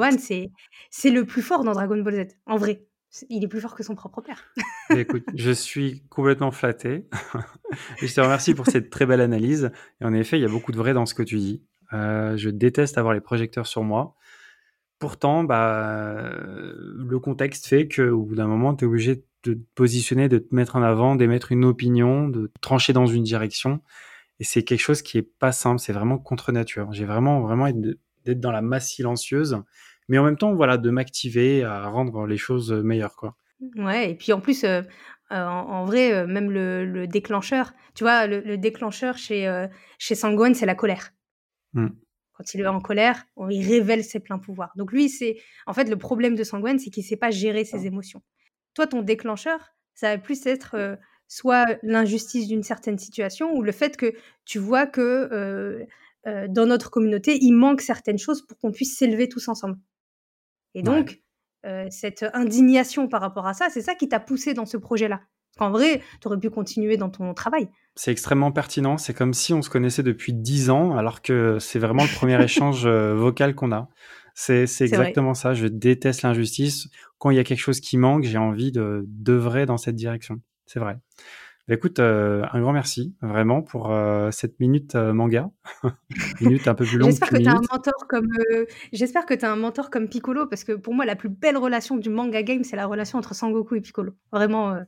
[0.90, 2.84] c'est le plus fort dans Dragon Ball Z, en vrai.
[3.30, 4.44] Il est plus fort que son propre père.
[4.90, 7.06] Bah, Écoute, je suis complètement flatté.
[8.02, 9.70] Je te remercie pour cette très belle analyse.
[10.00, 11.62] Et en effet, il y a beaucoup de vrai dans ce que tu dis.
[11.94, 14.14] Euh, je déteste avoir les projecteurs sur moi.
[14.98, 20.28] Pourtant, bah, le contexte fait qu'au bout d'un moment, tu es obligé de te positionner,
[20.28, 23.80] de te mettre en avant, d'émettre une opinion, de trancher dans une direction.
[24.40, 26.92] Et c'est quelque chose qui est pas simple, c'est vraiment contre nature.
[26.92, 29.58] J'ai vraiment, vraiment être- d'être dans la masse silencieuse,
[30.08, 33.36] mais en même temps, voilà, de m'activer à rendre les choses meilleures, quoi.
[33.76, 34.82] Ouais, et puis en plus, euh,
[35.32, 39.46] euh, en, en vrai, euh, même le, le déclencheur, tu vois, le, le déclencheur chez,
[39.48, 39.66] euh,
[39.98, 41.10] chez Sangohan, c'est la colère.
[41.74, 41.88] Mm.
[42.38, 44.72] Quand il est en colère, il révèle ses pleins pouvoirs.
[44.76, 47.84] Donc lui, c'est en fait le problème de Sangohan, c'est qu'il sait pas gérer ses
[47.86, 48.22] émotions.
[48.74, 50.94] Toi, ton déclencheur, ça va plus être euh,
[51.26, 54.14] soit l'injustice d'une certaine situation ou le fait que
[54.44, 55.84] tu vois que euh,
[56.28, 59.76] euh, dans notre communauté, il manque certaines choses pour qu'on puisse s'élever tous ensemble.
[60.74, 61.20] Et donc,
[61.90, 65.20] cette indignation par rapport à ça, c'est ça qui t'a poussé dans ce projet-là?
[65.58, 67.68] Qu'en vrai, tu aurais pu continuer dans ton travail.
[67.94, 68.96] C'est extrêmement pertinent.
[68.96, 72.42] C'est comme si on se connaissait depuis dix ans, alors que c'est vraiment le premier
[72.42, 73.88] échange euh, vocal qu'on a.
[74.34, 74.84] C'est vrai.
[74.84, 75.54] exactement ça.
[75.54, 76.88] Je déteste l'injustice.
[77.18, 80.40] Quand il y a quelque chose qui manque, j'ai envie de d'œuvrer dans cette direction.
[80.66, 80.98] C'est vrai.
[81.68, 85.50] Bah, écoute, euh, un grand merci vraiment pour euh, cette minute euh, manga,
[86.40, 88.28] minute un peu plus longue J'espère que tu as un mentor comme
[88.92, 91.98] j'espère que tu un mentor comme Piccolo parce que pour moi la plus belle relation
[91.98, 94.14] du manga game c'est la relation entre Sangoku et Piccolo.
[94.32, 94.78] Vraiment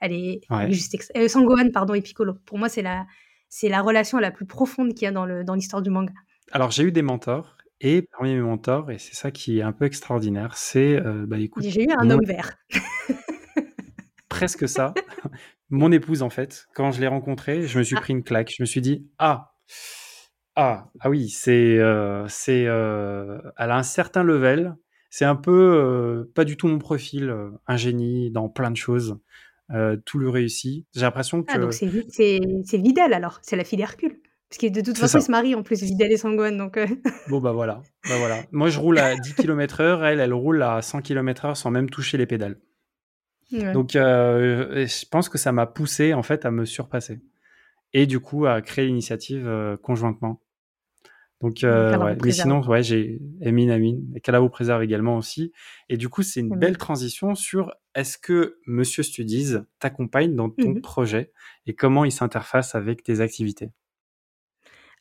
[0.00, 0.72] elle est, elle est Ouais.
[0.72, 2.34] juste ex- euh, Sangohan pardon et Piccolo.
[2.46, 3.06] Pour moi c'est la
[3.48, 6.12] c'est la relation la plus profonde qu'il y a dans le dans l'histoire du manga.
[6.52, 9.72] Alors j'ai eu des mentors et parmi mes mentors, et c'est ça qui est un
[9.72, 12.54] peu extraordinaire, c'est euh, bah écoute, J'ai eu un mon homme vert.
[14.28, 14.94] presque ça.
[15.70, 18.00] Mon épouse, en fait, quand je l'ai rencontrée, je me suis Ah.
[18.00, 18.52] pris une claque.
[18.56, 19.52] Je me suis dit, ah,
[20.56, 24.74] ah, ah oui, c'est, euh, c'est, euh, elle a un certain level.
[25.10, 27.34] C'est un peu pas du tout mon profil,
[27.66, 29.18] un génie dans plein de choses,
[29.72, 30.86] euh, tout le réussit.
[30.94, 34.20] J'ai l'impression que Ah donc c'est Vi- c'est c'est Videl alors, c'est la fille d'Hercule.
[34.50, 35.18] Parce que de toute C'est façon ça.
[35.18, 36.86] ils se marient en plus Videl et Sangohan donc euh,
[37.28, 38.42] bon bah voilà, bah voilà.
[38.50, 41.70] Moi je roule à 10 km heure, elle, elle roule à 100 km heure sans
[41.70, 42.58] même toucher les pédales.
[43.52, 43.72] ouais.
[43.72, 47.20] Donc, euh, je pense que ça m'a poussé en fait à me surpasser
[47.92, 50.40] et du coup à créer l'initiative conjointement.
[51.40, 52.16] Donc, euh, ouais.
[52.16, 52.32] mais préserve.
[52.32, 55.52] sinon, ouais, j'ai Emin Amin et qu'Allah vous préserve également aussi.
[55.88, 60.74] Et du coup, c'est une belle transition sur est-ce que Monsieur Studies t'accompagne dans ton
[60.74, 60.80] Mhm.
[60.82, 61.32] projet
[61.66, 63.70] et comment il s'interface avec tes activités?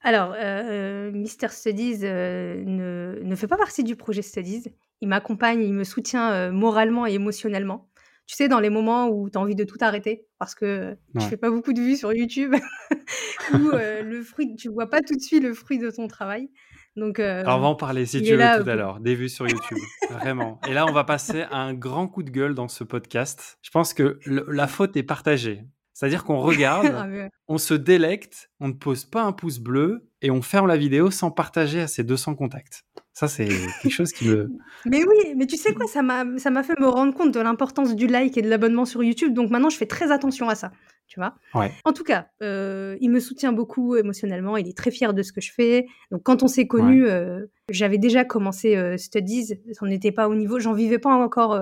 [0.01, 4.65] Alors, euh, Mister Studies euh, ne, ne fait pas partie du projet Studies.
[5.01, 7.89] Il m'accompagne, il me soutient euh, moralement et émotionnellement.
[8.27, 11.23] Tu sais, dans les moments où tu as envie de tout arrêter, parce que tu
[11.23, 11.29] Ouais.
[11.29, 12.53] fais pas beaucoup de vues sur YouTube,
[13.53, 16.49] où euh, le fruit, tu vois pas tout de suite le fruit de ton travail.
[16.97, 18.99] Donc, euh, Alors, on va en parler si tu veux là, tout euh, à l'heure,
[18.99, 19.77] des vues sur YouTube,
[20.09, 20.59] vraiment.
[20.67, 23.59] Et là, on va passer à un grand coup de gueule dans ce podcast.
[23.61, 25.63] Je pense que le- la faute est partagée.
[25.93, 30.06] C'est-à-dire qu'on regarde, Ah, mais- on se délecte, on ne pose pas un pouce bleu
[30.21, 32.83] et on ferme la vidéo sans partager à ses 200 contacts.
[33.13, 33.47] Ça, c'est
[33.81, 34.49] quelque chose qui me...
[34.85, 36.23] Mais oui, mais tu sais quoi, ça m'a
[36.63, 39.33] fait me rendre compte de l'importance du like et de l'abonnement sur YouTube.
[39.33, 40.71] Donc maintenant, je fais très attention à ça.
[41.07, 41.71] Tu vois Ouais.
[41.85, 44.57] En tout cas, euh, il me soutient beaucoup émotionnellement.
[44.57, 45.87] Il est très fier de ce que je fais.
[46.11, 49.55] Donc quand on s'est connus, euh, j'avais déjà commencé euh, Studies.
[49.81, 50.59] On n'était pas au niveau.
[50.59, 51.59] J'en vivais pas encore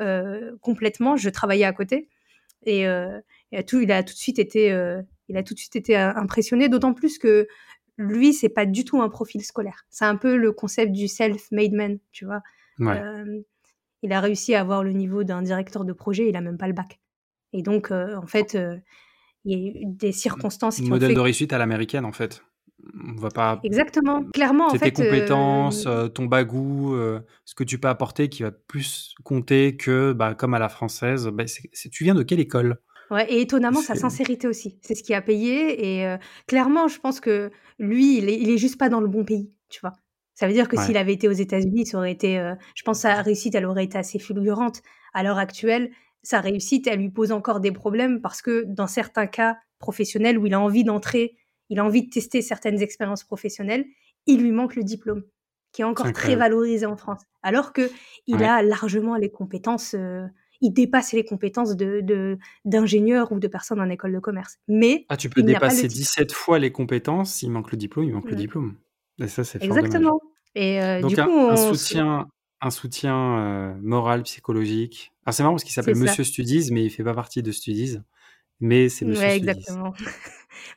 [0.00, 1.16] euh, complètement.
[1.16, 2.08] Je travaillais à côté.
[2.66, 2.86] Et,
[3.66, 4.66] tout, il a tout de suite été,
[5.28, 6.68] il a tout de suite été impressionné.
[6.68, 7.46] D'autant plus que
[7.98, 9.84] lui, c'est pas du tout un profil scolaire.
[9.90, 12.42] C'est un peu le concept du self-made man, tu vois.
[12.78, 13.00] Ouais.
[13.00, 13.40] Euh,
[14.02, 16.66] il a réussi à avoir le niveau d'un directeur de projet, il a même pas
[16.66, 17.00] le bac.
[17.52, 18.76] Et donc, euh, en fait, euh,
[19.44, 22.12] il y a eu des circonstances qui ont Modèle fait de réussite à l'américaine, en
[22.12, 22.42] fait.
[23.08, 23.60] On va pas.
[23.62, 24.24] Exactement.
[24.32, 24.90] Clairement, en C'est fait.
[24.90, 26.96] tes compétences, ton bagou,
[27.44, 31.28] ce que tu peux apporter qui va plus compter que, bah, comme à la française.
[31.28, 32.80] Bah, c'est- c'est- tu viens de quelle école?
[33.10, 34.78] Ouais, et étonnamment, sa sincérité aussi.
[34.80, 35.98] C'est ce qui a payé.
[35.98, 39.08] Et euh, clairement, je pense que lui, il est, il est juste pas dans le
[39.08, 39.92] bon pays, tu vois?
[40.34, 40.84] Ça veut dire que Ouais.
[40.84, 42.38] s'il avait été aux États-Unis, ça aurait été.
[42.38, 44.80] euh, je pense que sa réussite, elle aurait été assez fulgurante.
[45.12, 45.90] À l'heure actuelle,
[46.22, 50.46] sa réussite, elle lui pose encore des problèmes parce que dans certains cas professionnels où
[50.46, 51.36] il a envie d'entrer,
[51.68, 53.84] il a envie de tester certaines expériences professionnelles,
[54.26, 55.24] il lui manque le diplôme,
[55.72, 57.22] qui est encore très valorisé en France.
[57.42, 57.90] Alors que
[58.26, 58.46] il Ouais.
[58.46, 59.94] a largement les compétences.
[59.94, 60.26] euh,
[60.62, 64.58] il dépasse les compétences de, d'ingénieurs ou de personnes en école de commerce.
[64.68, 65.94] Mais Ah, tu peux dépasser titre.
[65.94, 67.34] 17 fois les compétences.
[67.34, 68.76] S'il manque le diplôme, il manque le diplôme.
[69.18, 69.62] Et ça, c'est.
[69.62, 70.20] Exactement.
[70.54, 72.28] Et euh, Donc du un, coup, un on se- soutien,
[72.60, 75.12] un soutien euh, moral, psychologique.
[75.26, 76.10] Alors c'est marrant parce qu'il s'appelle C'est ça.
[76.10, 77.98] Monsieur Studies, mais il fait pas partie de Studies.
[78.60, 79.48] Mais c'est Monsieur Ouais, Studies.
[79.50, 79.92] exactement.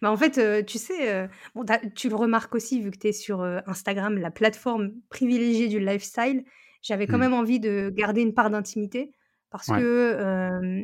[0.01, 1.63] Mais en fait, euh, tu sais, bon,
[1.95, 6.43] tu le remarques aussi vu que tu es sur Instagram, la plateforme privilégiée du lifestyle.
[6.81, 7.21] J'avais quand Hmm.
[7.21, 9.11] même envie de garder une part d'intimité
[9.57, 9.77] parce Ouais.
[9.79, 10.83] que euh,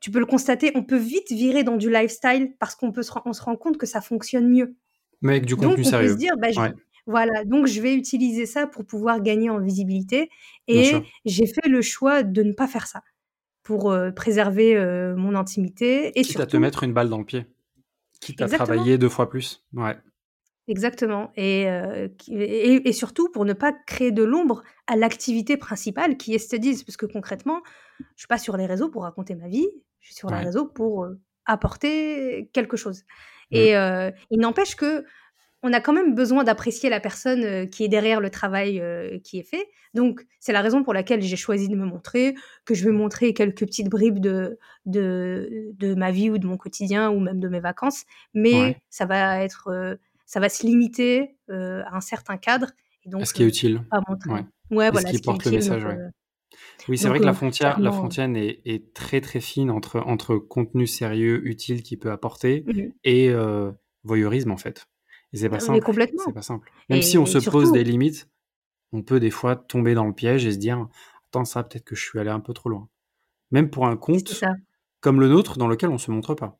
[0.00, 3.12] tu peux le constater, on peut vite virer dans du lifestyle parce qu'on peut se,
[3.24, 4.74] on se rend compte que ça fonctionne mieux.
[5.22, 6.16] Mais avec du Donc, contenu on peut se sérieux.
[6.16, 6.72] dire, bah, je- Ouais,
[7.06, 10.30] voilà, donc je vais utiliser ça pour pouvoir gagner en visibilité.
[10.68, 10.94] Et
[11.24, 13.02] j'ai fait le choix de ne pas faire ça
[13.62, 17.18] pour euh, préserver euh, mon intimité et Quitte à te surtout, mettre une balle dans
[17.18, 17.46] le pied.
[18.20, 19.64] Quitte à travailler deux fois plus.
[19.72, 19.96] Ouais.
[20.68, 26.16] exactement, et, euh, et, et surtout pour ne pas créer de l'ombre à l'activité principale
[26.16, 27.60] qui est Studies, parce que concrètement,
[28.16, 29.68] je suis pas sur les réseaux pour raconter ma vie,
[30.00, 33.02] je suis sur les réseaux pour euh, apporter quelque chose.
[33.50, 33.56] Mm.
[33.56, 35.04] Et euh, il n'empêche que
[35.62, 38.82] on a quand même besoin d'apprécier la personne euh, qui est derrière le travail
[39.24, 39.66] qui est fait.
[39.92, 42.34] Donc, c'est la raison pour laquelle j'ai choisi de me montrer,
[42.64, 46.56] que je vais montrer quelques petites bribes de, de, de ma vie ou de mon
[46.56, 48.04] quotidien ou même de mes vacances.
[48.32, 48.76] Mais Ouais.
[48.88, 52.70] ça va être, ça va se limiter à un certain cadre.
[53.04, 53.82] Et donc, Ce qui est utile.
[53.90, 54.30] pas montrer.
[54.30, 54.44] Ouais.
[54.90, 55.98] Voilà, ce qui porte le message, donc, ouais.
[56.88, 57.98] Oui, c'est vrai que la euh, frontière, la clairement.
[57.98, 62.92] frontière est, est très très fine entre, entre contenu sérieux, utile qu'il peut apporter mhm.
[63.04, 63.70] et euh,
[64.04, 64.86] voyeurisme en fait.
[65.32, 66.06] Et c'est pas Mais simple.
[66.24, 66.72] C'est pas simple.
[66.88, 68.28] Même si on se pose des limites,
[68.92, 70.88] on peut des fois tomber dans le piège et se dire
[71.28, 72.88] Attends, ça, peut-être que je suis allé un peu trop loin.
[73.52, 74.42] Même pour un compte
[75.00, 76.58] comme le nôtre dans lequel on se montre pas.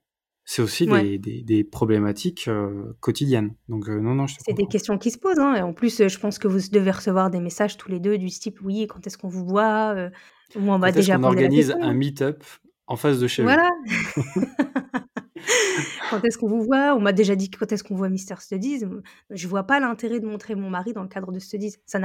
[0.53, 1.16] C'est aussi Ouais.
[1.16, 3.55] des, des, problématiques euh, quotidiennes.
[3.68, 5.38] Donc, euh, non, non, C'est des questions qui se posent.
[5.38, 5.55] Hein.
[5.55, 8.28] Et en plus, je pense que vous devez recevoir des messages tous les deux du
[8.30, 10.11] type oui, quand est-ce qu'on vous voit euh,
[10.57, 12.42] on est-ce déjà la organise un meet-up
[12.88, 13.48] en face de chez vous?
[13.48, 13.70] Voilà.
[16.11, 16.96] quand est-ce qu'on vous voit?
[16.96, 18.82] On m'a déjà dit quand est-ce qu'on voit Mister Studies.
[19.30, 21.76] Je vois pas l'intérêt de montrer mon mari dans le cadre de Studies.
[21.86, 22.01] Ça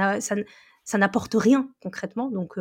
[0.98, 2.30] n'apporte rien concrètement.
[2.30, 2.60] Donc,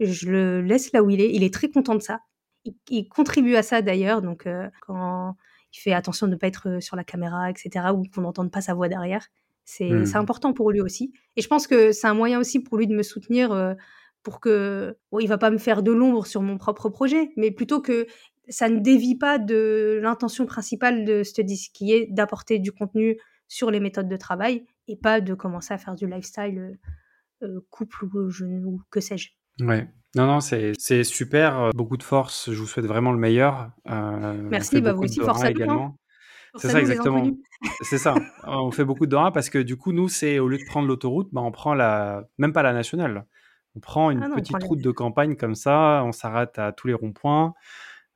[0.00, 1.30] je le laisse là où il est.
[1.34, 2.20] Il est très content de ça.
[2.64, 4.22] Il, il contribue à ça d'ailleurs.
[4.22, 5.36] Donc, euh, quand
[5.72, 8.50] il fait attention de ne pas être euh, sur la caméra, etc., ou qu'on n'entende
[8.50, 9.26] pas sa voix derrière,
[9.64, 11.12] c'est c'est important pour lui aussi.
[11.36, 13.74] Et je pense que c'est un moyen aussi pour lui de me soutenir euh,
[14.22, 14.96] pour que.
[15.12, 18.06] Bon, il va pas me faire de l'ombre sur mon propre projet, mais plutôt que
[18.48, 23.70] ça ne dévie pas de l'intention principale de Studies, qui est d'apporter du contenu sur
[23.70, 26.78] les méthodes de travail et pas de commencer à faire du lifestyle
[27.42, 29.30] euh, couple ou, je, ou que sais-je.
[29.60, 29.88] Ouais.
[30.16, 31.58] Non, non, c'est super.
[31.58, 32.50] euh, Beaucoup de force.
[32.52, 33.70] Je vous souhaite vraiment le meilleur.
[33.88, 35.96] Euh, Merci, bah vous aussi, force à également.
[36.56, 37.30] C'est ça, exactement.
[37.82, 38.14] C'est ça.
[38.44, 40.88] On fait beaucoup de Dora parce que du coup, nous, c'est au lieu de prendre
[40.88, 43.24] l'autoroute, bah, on prend la, même pas la nationale.
[43.76, 46.02] On prend une Ah non, on prend petite les- route de campagne comme ça.
[46.04, 47.54] On s'arrête à tous les ronds-points.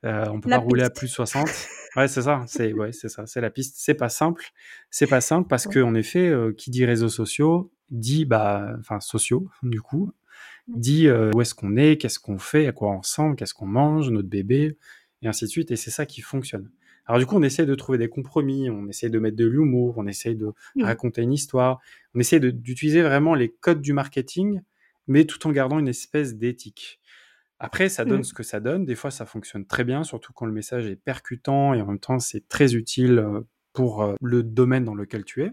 [0.05, 1.47] Euh, on peut La pas rouler à plus de 60.
[1.95, 2.43] Ouais, c'est ça.
[2.45, 3.25] C'est ouais, c'est ça.
[3.25, 3.75] C'est la piste.
[3.79, 4.43] C'est pas simple.
[4.91, 5.75] C'est pas simple parce Ouais.
[5.75, 10.11] que en effet, euh, qui dit réseaux sociaux dit bah, enfin sociaux du coup,
[10.67, 13.65] dit euh, où est-ce qu'on est, qu'est-ce qu'on fait, à quoi on ressemble, qu'est-ce qu'on
[13.67, 14.77] mange, notre bébé,
[15.21, 15.71] et ainsi de suite.
[15.71, 16.71] Et c'est ça qui fonctionne.
[17.05, 19.93] Alors du coup, on essaie de trouver des compromis, on essaie de mettre de l'humour,
[19.97, 20.83] on essaie de Mhm.
[20.83, 21.79] raconter une histoire,
[22.15, 24.61] on essaie d'utiliser vraiment les codes du marketing,
[25.07, 26.99] mais tout en gardant une espèce d'éthique.
[27.59, 28.23] Après, ça donne Mhm.
[28.23, 28.85] ce que ça donne.
[28.85, 31.99] Des fois, ça fonctionne très bien, surtout quand le message est percutant et en même
[31.99, 33.23] temps, c'est très utile
[33.71, 35.51] pour le domaine dans lequel tu es.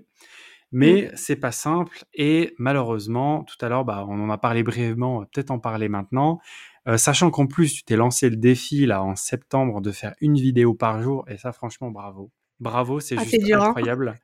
[0.73, 5.17] Mais c'est pas simple et malheureusement, tout à l'heure, bah, on en a parlé brièvement,
[5.17, 6.41] on va peut-être en parler maintenant.
[6.89, 10.35] Euh, sachant qu'en plus, tu t'es lancé le défi là en septembre de faire une
[10.35, 12.33] vidéo par jour et ça, franchement, bravo.
[12.59, 13.61] Bravo, c'est Ah, juste hein.
[13.61, 14.19] incroyable.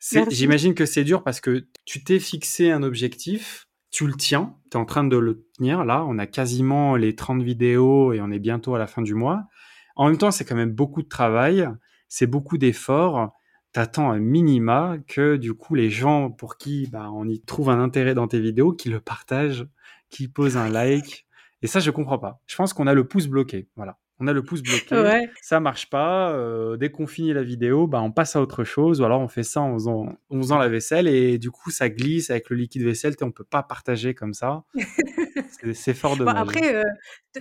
[0.30, 4.76] J'imagine que c'est dur parce que tu t'es fixé un objectif, tu le tiens, tu
[4.76, 5.84] es en train de le tenir.
[5.84, 9.14] Là, on a quasiment les 30 vidéos et on est bientôt à la fin du
[9.14, 9.44] mois.
[9.96, 11.68] En même temps, c'est quand même beaucoup de travail,
[12.08, 13.32] c'est beaucoup d'efforts.
[13.74, 17.80] T'attends un minima que du coup les gens pour qui bah, on y trouve un
[17.80, 19.66] intérêt dans tes vidéos, qui le partagent,
[20.08, 21.26] qui posent un like.
[21.60, 22.40] Et ça, je comprends pas.
[22.46, 23.68] Je pense qu'on a le pouce bloqué.
[23.76, 23.98] Voilà.
[24.20, 25.28] On a le pouce bloqué, Ouais.
[25.42, 26.30] ça marche pas.
[26.30, 29.00] euh, dès qu'on finit la vidéo, bah, on passe à autre chose.
[29.00, 31.88] Ou alors on fait ça en faisant, en faisant la vaisselle et du coup ça
[31.88, 33.14] glisse avec le liquide vaisselle.
[33.22, 34.62] On peut pas partager comme ça.
[35.72, 36.36] C'est- fort Bon, dommage.
[36.42, 36.82] après, euh,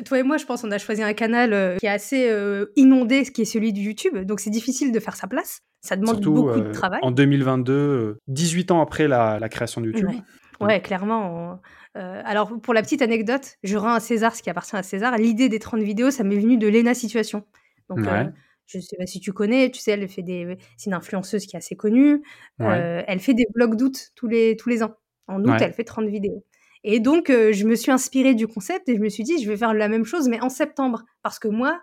[0.06, 2.68] toi et moi, je pense, on a choisi un canal euh, qui est assez euh,
[2.76, 4.18] inondé, ce qui est celui du YouTube.
[4.20, 5.62] Donc, c'est difficile de faire sa place.
[5.82, 7.00] Ça demande Surtout beaucoup euh, de travail.
[7.02, 10.08] en 2022, euh, 18 ans après la, la création de YouTube.
[10.10, 10.22] Ouais.
[10.62, 11.52] Ouais, clairement.
[11.54, 11.60] on-
[12.00, 15.18] euh, alors, pour la petite anecdote, je rends à César ce qui appartient à César.
[15.18, 17.44] L'idée des 30 vidéos, ça m'est venu de Lena Situation.
[17.90, 18.08] Donc, Ouais.
[18.08, 18.24] euh,
[18.66, 20.58] je sais pas si tu connais, tu sais, elle fait des.
[20.78, 22.24] C'est une influenceuse qui est assez connue.
[22.60, 22.68] Ouais.
[22.70, 24.96] Euh, elle fait des vlogs d'août tous les, tous les ans.
[25.28, 25.58] En août, Ouais.
[25.62, 26.44] elle fait 30 vidéos.
[26.84, 29.50] Et donc, euh, je me suis inspirée du concept et je me suis dit, je
[29.50, 31.04] vais faire la même chose, mais en septembre.
[31.22, 31.82] Parce que moi,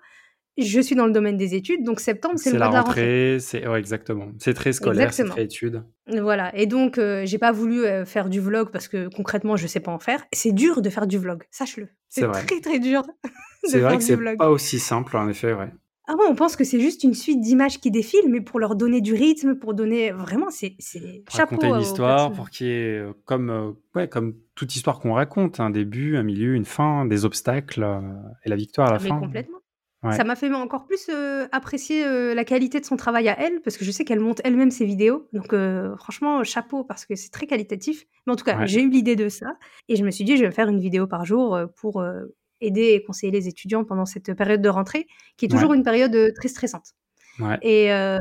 [0.59, 2.82] je suis dans le domaine des études, donc septembre, c'est le la mois de la
[2.82, 3.38] rentrée.
[3.40, 4.28] c'est ouais, exactement.
[4.38, 5.82] C'est très scolaire, c'est très étude.
[6.07, 6.55] Voilà.
[6.57, 9.80] Et donc, euh, j'ai pas voulu euh, faire du vlog parce que concrètement, je sais
[9.80, 10.22] pas en faire.
[10.32, 11.88] C'est dur de faire du vlog, sache-le.
[12.09, 13.03] C'est très très dur.
[13.64, 15.68] C'est vrai que c'est pas aussi simple en effet, ouais.
[16.12, 18.74] Ah ouais, on pense que c'est juste une suite d'images qui défilent, mais pour leur
[18.74, 22.98] donner du rythme, pour donner vraiment, c'est chapeau raconter une histoire, pour qu'il y ait
[22.98, 27.06] euh, comme euh, ouais, comme toute histoire qu'on raconte, un début, un milieu, une fin,
[27.06, 28.00] des obstacles euh,
[28.44, 29.20] et la victoire à la Ah, mais fin.
[29.20, 29.58] complètement.
[30.02, 30.16] Ouais.
[30.16, 33.61] Ça m'a fait encore plus euh, apprécier euh, la qualité de son travail à elle,
[33.61, 35.28] parce que je sais qu'elle monte elle-même ses vidéos.
[35.32, 38.06] Donc, euh, franchement, chapeau, parce que c'est très qualitatif.
[38.26, 38.66] Mais en tout cas, Ouais.
[38.66, 39.58] j'ai eu l'idée de ça.
[39.88, 42.22] Et je me suis dit, je vais faire une vidéo par jour euh, pour euh,
[42.61, 45.06] aider et conseiller les étudiants pendant cette période de rentrée,
[45.36, 46.94] qui est toujours une période euh, très stressante.
[47.38, 47.58] Ouais.
[47.62, 48.18] Et euh,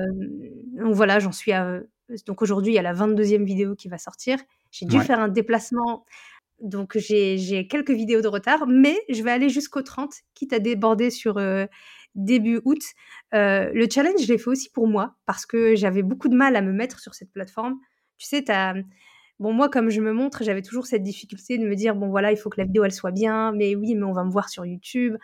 [0.77, 1.81] donc voilà, j'en suis à.
[2.25, 4.39] Donc aujourd'hui, il y a la 22e vidéo qui va sortir.
[4.71, 5.03] J'ai dû Ouais.
[5.03, 6.05] faire un déplacement.
[6.61, 10.59] Donc j'ai j'ai quelques vidéos de retard, mais je vais aller jusqu'au 30, quitte à
[10.59, 11.65] déborder sur euh,
[12.15, 12.81] début août.
[13.33, 16.55] Euh, le challenge, je l'ai fait aussi pour moi, parce que j'avais beaucoup de mal
[16.55, 17.77] à me mettre sur cette plateforme.
[18.17, 18.73] Tu sais, t'as.
[19.39, 22.31] Bon, moi, comme je me montre, j'avais toujours cette difficulté de me dire, bon, voilà,
[22.31, 24.49] il faut que la vidéo, elle soit bien, mais oui, mais on va me voir
[24.49, 25.15] sur YouTube.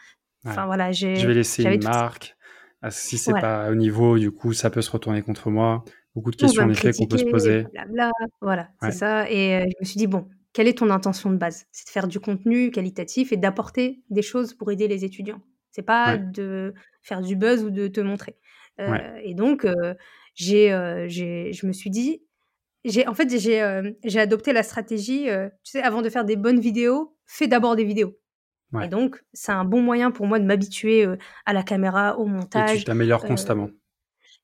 [0.45, 0.68] Enfin, Ouais.
[0.68, 1.16] voilà, j'ai...
[1.16, 2.36] Je vais laisser une marque.
[2.82, 3.66] Ah, Si c'est Voilà.
[3.66, 5.84] pas au niveau, du coup, ça peut se retourner contre moi.
[6.13, 7.63] Beaucoup de questions en effet qu'on peut se poser.
[7.74, 8.11] blablabla.
[8.41, 8.91] Voilà, Ouais.
[8.91, 9.30] c'est ça.
[9.30, 11.66] Et euh, je me suis dit, bon, quelle est ton intention de base?
[11.72, 15.41] C'est de faire du contenu qualitatif et d'apporter des choses pour aider les étudiants.
[15.72, 16.20] C'est pas Ouais.
[16.20, 18.38] de faire du buzz ou de te montrer.
[18.80, 18.97] Euh.
[19.24, 19.93] Et donc, euh,
[20.36, 20.70] j'ai,
[21.09, 22.22] j'ai, je me suis dit,
[22.92, 26.26] j'ai, en fait, j'ai, euh, j'ai adopté la stratégie, euh, tu sais, avant de faire
[26.26, 28.18] des bonnes vidéos, fais d'abord des vidéos.
[28.74, 28.86] Ouais.
[28.86, 32.24] Et donc, c'est un bon moyen pour moi de m'habituer euh, à la caméra, au
[32.26, 32.84] Et tu montage.
[32.86, 33.70] t'améliores constamment.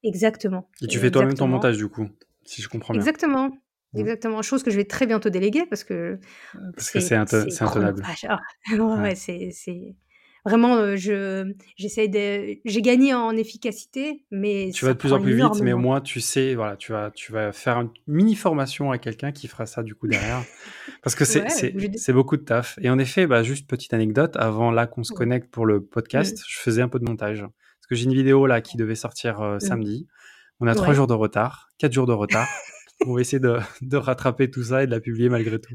[0.03, 0.69] Exactement.
[0.81, 2.07] Et tu fais toi-même ton montage, du coup,
[2.43, 3.01] si je comprends bien.
[3.01, 3.49] Exactement.
[3.93, 3.99] Mm.
[3.99, 4.41] Exactement.
[4.41, 6.19] Chose que je vais très bientôt déléguer parce que
[6.75, 8.03] Parce que c'est intenable.
[8.27, 8.39] Ah,
[8.71, 9.15] ouais, Ouais.
[9.15, 9.49] c'est
[10.45, 15.21] vraiment euh, je j'essaie de j'ai gagné en efficacité mais Tu vas de plus en
[15.21, 18.35] plus vite, mais au moins tu sais, voilà, tu vas, tu vas faire une mini
[18.35, 20.43] formation à quelqu'un qui fera ça du coup derrière.
[21.03, 21.49] Parce que c'est Ouais,
[21.95, 22.77] c'est- beaucoup de taf.
[22.81, 26.41] Et en effet, bah, juste petite anecdote, avant là qu'on se connecte pour le podcast,
[26.47, 27.41] je faisais un peu de montage.
[27.41, 30.07] Parce que j'ai une vidéo là qui devait sortir euh, samedi.
[30.59, 30.95] On a trois Ouais.
[30.95, 32.47] jours de retard, quatre jours de retard.
[33.07, 35.73] On va essayer de, de rattraper tout ça et de la publier malgré tout.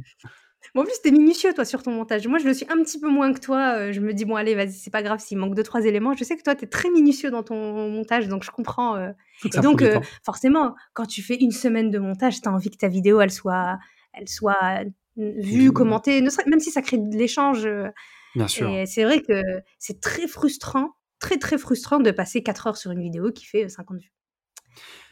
[0.75, 2.27] Bon, en plus t'es minutieux toi sur ton montage.
[2.27, 3.75] Moi je le suis un petit peu moins que toi.
[3.79, 6.15] euh, Je me dis bon allez vas-y c'est pas grave s'il manque deux trois éléments.
[6.15, 8.97] Je sais que toi t'es très minutieux dans ton montage donc je comprends.
[8.97, 9.11] euh,
[9.45, 9.93] Et prend donc, euh,
[10.25, 13.31] forcément, quand tu fais une semaine de montage, tu as envie que ta vidéo, elle
[13.31, 13.79] soit,
[14.13, 14.57] elle soit
[15.19, 17.65] euh, vue, commentée, ne serait- même si ça crée de l'échange.
[17.67, 17.89] euh,
[18.35, 18.69] Bien sûr.
[18.71, 19.41] Et c'est vrai que
[19.79, 23.65] c'est très frustrant, très très frustrant de passer 4 heures sur une vidéo qui fait
[23.65, 24.13] euh, 50 vues.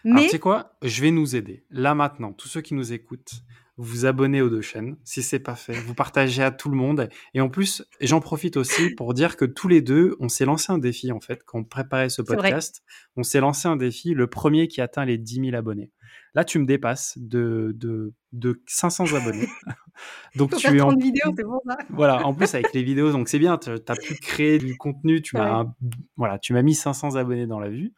[0.05, 0.76] Alors, Mais tu sais quoi?
[0.82, 1.64] Je vais nous aider.
[1.70, 3.32] Là, maintenant, tous ceux qui nous écoutent,
[3.77, 5.72] vous vous abonnez aux deux chaînes, si c'est pas fait.
[5.72, 7.09] Vous partagez à tout le monde.
[7.35, 10.72] Et en plus, j'en profite aussi pour dire que tous les deux, on s'est lancé
[10.72, 12.85] un défi, en fait, quand on préparait ce podcast.
[13.16, 15.91] On s'est lancé un défi, le premier qui atteint les 10 000 abonnés.
[16.35, 19.49] Là, tu me dépasses de, de, de 500 abonnés.
[20.37, 21.77] donc, faut tu faire es en 30 vidéos, c'est pour ça.
[21.91, 25.20] voilà, en plus avec les vidéos, donc c'est bien, tu as pu créer du contenu,
[25.22, 25.68] tu m'as Ouais.
[26.16, 27.93] voilà, tu m'as mis 500 abonnés dans la vue.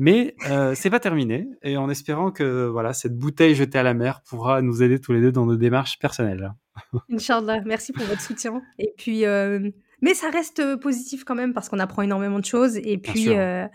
[0.00, 3.92] Mais euh, c'est pas terminé et en espérant que voilà, cette bouteille jetée à la
[3.92, 6.54] mer pourra nous aider tous les deux dans nos démarches personnelles.
[7.12, 8.62] Inch'Allah, merci pour votre soutien.
[8.78, 9.70] Et puis, euh,
[10.00, 12.78] mais ça reste positif quand même parce qu'on apprend énormément de choses.
[12.78, 13.66] Et puis, euh,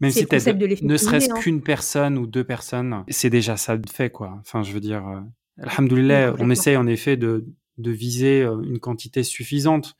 [0.00, 1.34] Même si l'effet ne serait-ce hein.
[1.38, 4.38] qu'une personne ou deux personnes, c'est déjà ça de fait quoi.
[4.40, 5.20] Enfin, je veux dire euh,
[5.62, 7.44] alhamdoulilah, Oui, on essaye en effet de
[7.78, 9.96] de viser euh, une quantité suffisante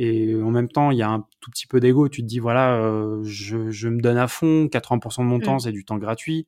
[0.00, 2.38] et en même temps, il y a un tout petit peu d'ego, tu te dis
[2.38, 5.60] voilà, euh, je, je me donne à fond, 80% de mon temps, Mm.
[5.60, 6.46] c'est du temps gratuit.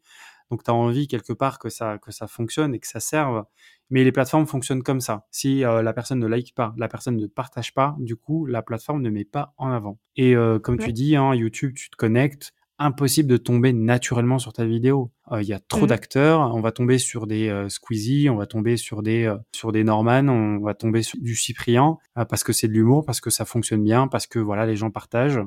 [0.51, 3.45] Donc tu as envie quelque part que ça que ça fonctionne et que ça serve.
[3.91, 5.27] Mais les plateformes fonctionnent comme ça.
[5.33, 8.63] Si euh, la personne ne like pas, la personne ne partage pas, du coup, la
[8.63, 9.99] plateforme ne met pas en avant.
[10.17, 14.53] Et euh, comme tu dis, hein, YouTube, tu te connectes, impossible de tomber naturellement sur
[14.53, 15.13] ta vidéo.
[15.31, 15.87] Euh, il y a trop Mhm.
[15.89, 19.71] d'acteurs, on va tomber sur des euh, Squeezie, on va tomber sur des euh, sur
[19.71, 23.31] des Norman, on va tomber sur du Cyprien parce que c'est de l'humour, parce que
[23.31, 25.39] ça fonctionne bien, parce que voilà les gens partagent,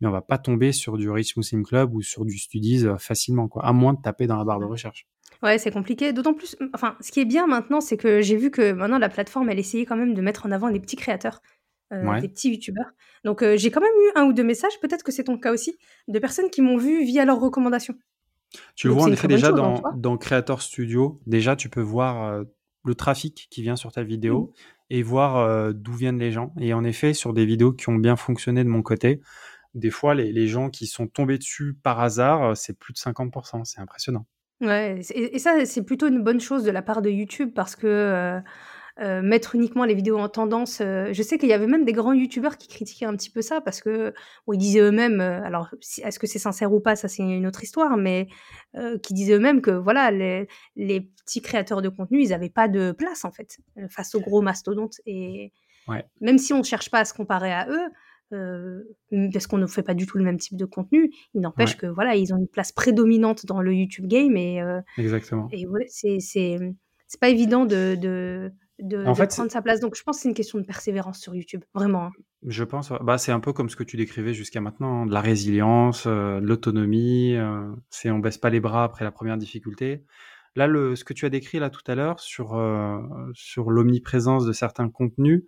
[0.00, 3.48] mais on va pas tomber sur du Rich Muslim Club ou sur du Studies facilement
[3.48, 5.06] quoi, à moins de taper dans la barre de recherche.
[5.42, 6.12] Ouais, c'est compliqué.
[6.12, 9.08] D'autant plus, enfin, ce qui est bien maintenant, c'est que j'ai vu que maintenant la
[9.08, 11.42] plateforme, elle essayait quand même de mettre en avant les petits créateurs,
[11.92, 12.20] euh, Ouais.
[12.20, 12.92] des petits youtubeurs.
[13.24, 15.52] Donc euh, j'ai quand même eu un ou deux messages, peut-être que c'est ton cas
[15.52, 15.76] aussi,
[16.08, 17.94] de personnes qui m'ont vu via leurs recommandations.
[18.76, 21.20] Tu le vois en effet déjà chose, hein, dans, Creator Studio.
[21.26, 22.44] Déjà, tu peux voir euh,
[22.84, 24.52] le trafic qui vient sur ta vidéo
[24.90, 26.52] et voir d'où viennent les gens.
[26.60, 29.22] Et en effet, sur des vidéos qui ont bien fonctionné de mon côté,
[29.72, 33.64] des fois, les, les gens qui sont tombés dessus par hasard, c'est plus de 50%.
[33.64, 34.26] C'est impressionnant.
[34.60, 38.40] Ouais, et ça, c'est plutôt une bonne chose de la part de YouTube parce que
[39.00, 41.92] euh, mettre uniquement les vidéos en tendance, euh, je sais qu'il y avait même des
[41.92, 44.12] grands YouTubeurs qui critiquaient un petit peu ça parce que
[44.46, 47.22] bon, ils disaient eux-mêmes, euh, alors si- est-ce que c'est sincère ou pas, ça c'est
[47.22, 48.28] une autre histoire, mais
[49.02, 52.92] qui disaient eux-mêmes que voilà, les, les petits créateurs de contenu, ils n'avaient pas de
[52.92, 53.58] place en fait
[53.90, 55.52] face aux gros mastodontes et
[55.88, 56.04] Ouais.
[56.20, 57.90] même si on ne cherche pas à se comparer à eux.
[59.32, 61.76] parce qu'on ne fait pas du tout le même type de contenu, il n'empêche Ouais.
[61.78, 64.62] que voilà, ils ont une place prédominante dans le YouTube game et,
[64.98, 65.48] Exactement.
[65.52, 66.56] et ouais, c'est c'est
[67.08, 69.80] c'est pas évident de de de, En de fait, prendre sa place.
[69.80, 72.06] Donc je pense que c'est une question de persévérance sur YouTube, vraiment.
[72.06, 72.12] hein.
[72.46, 75.12] Je pense, bah, c'est un peu comme ce que tu décrivais jusqu'à maintenant, hein, de
[75.12, 77.34] la résilience, euh, de l'autonomie.
[77.36, 80.04] euh, c'est on baisse pas les bras après la première difficulté.
[80.56, 82.98] Là, le, ce que tu as décrit là tout à l'heure sur euh,
[83.32, 85.44] sur l'omniprésence de certains contenus,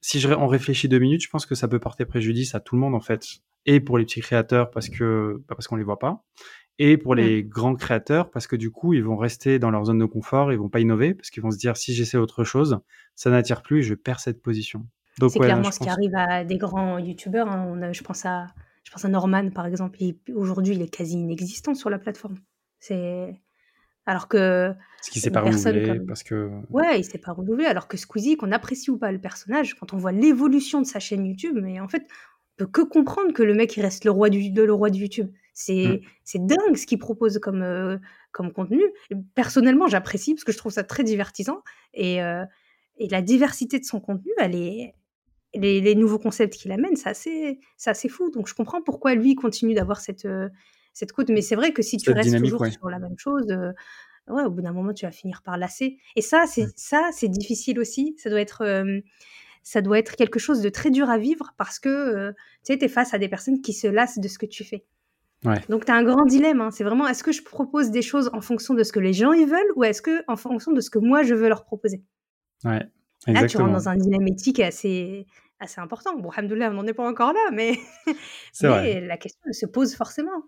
[0.00, 2.74] si je, on réfléchit deux minutes, je pense que ça peut porter préjudice à tout
[2.76, 3.26] le monde en fait,
[3.66, 6.24] et pour les petits créateurs parce que bah, parce qu'on les voit pas,
[6.78, 9.98] et pour les grands créateurs parce que du coup ils vont rester dans leur zone
[9.98, 12.80] de confort, ils vont pas innover parce qu'ils vont se dire si j'essaie autre chose,
[13.14, 14.86] ça n'attire plus et je perds cette position.
[15.18, 17.48] Donc C'est ouais, clairement ce qui arrive à des grands youtubeurs.
[17.50, 17.66] hein.
[17.70, 18.48] On a- je pense à
[18.84, 19.98] je pense à Norman par exemple.
[20.34, 22.36] Aujourd'hui, il est quasi inexistant sur la plateforme.
[22.78, 23.40] C'est
[24.04, 24.68] alors que
[24.98, 27.64] Parce qu'il s'est pas renouvelé, comme- parce que ouais, il s'est pas renouvelé.
[27.66, 31.00] Alors que Squeezie, qu'on apprécie ou pas le personnage, quand on voit l'évolution de sa
[31.00, 32.02] chaîne YouTube, mais en fait,
[32.58, 34.90] on peut que comprendre que le mec il reste le roi du de le roi
[34.90, 35.32] de YouTube.
[35.58, 36.00] C'est Mm.
[36.22, 37.96] c'est dingue ce qu'il propose comme euh,
[38.30, 38.82] comme contenu.
[39.34, 41.62] Personnellement, j'apprécie parce que je trouve ça très divertissant
[41.94, 42.44] et euh,
[42.98, 44.94] et la diversité de son contenu, elle est
[45.54, 47.08] les, les nouveaux concepts qu'il amène, c'est
[47.88, 48.30] assez, fou.
[48.30, 50.48] Donc je comprends pourquoi lui continue d'avoir cette, euh,
[50.92, 51.30] cette cote.
[51.30, 52.70] Mais c'est vrai que si tu Cette restes toujours ouais.
[52.70, 53.46] sur la même chose,
[54.28, 55.98] ouais, au bout d'un moment, tu vas finir par lasser.
[56.16, 56.72] Et ça, c'est Mm.
[56.76, 58.14] ça, c'est difficile aussi.
[58.18, 59.00] Ça doit être, euh,
[59.62, 62.32] ça doit être quelque chose de très dur à vivre parce que euh,
[62.64, 64.84] tu sais, es face à des personnes qui se lassent de ce que tu fais.
[65.44, 65.60] Ouais.
[65.68, 66.60] Donc tu as un grand dilemme.
[66.60, 66.70] hein.
[66.70, 69.32] C'est vraiment, est-ce que je propose des choses en fonction de ce que les gens
[69.32, 72.02] ils veulent ou est-ce que en fonction de ce que moi je veux leur proposer?
[72.64, 72.84] Ouais, Là,
[73.24, 73.64] tu exactement.
[73.66, 75.26] rentres dans un dilemme éthique assez,
[75.60, 76.16] assez important.
[76.18, 77.78] Bon, alhamdoulilah, on n'en est pas encore là, mais,
[78.62, 79.00] vrai.
[79.00, 80.42] la question se pose forcément.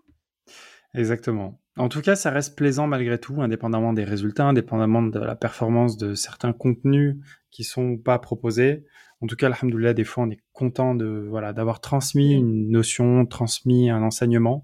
[0.95, 1.61] Exactement.
[1.77, 5.97] En tout cas, ça reste plaisant malgré tout, indépendamment des résultats, indépendamment de la performance
[5.97, 7.15] de certains contenus
[7.51, 8.85] qui sont pas proposés.
[9.21, 12.39] En tout cas, alhamdoulilah, des fois, on est content de voilà d'avoir transmis Mm.
[12.39, 14.63] une notion, transmis un enseignement,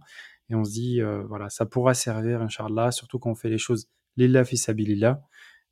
[0.49, 3.57] et on se dit euh, voilà, ça pourra servir, inchallah, surtout quand on fait les
[3.57, 3.87] choses
[4.17, 5.21] lillah fi sabilillah.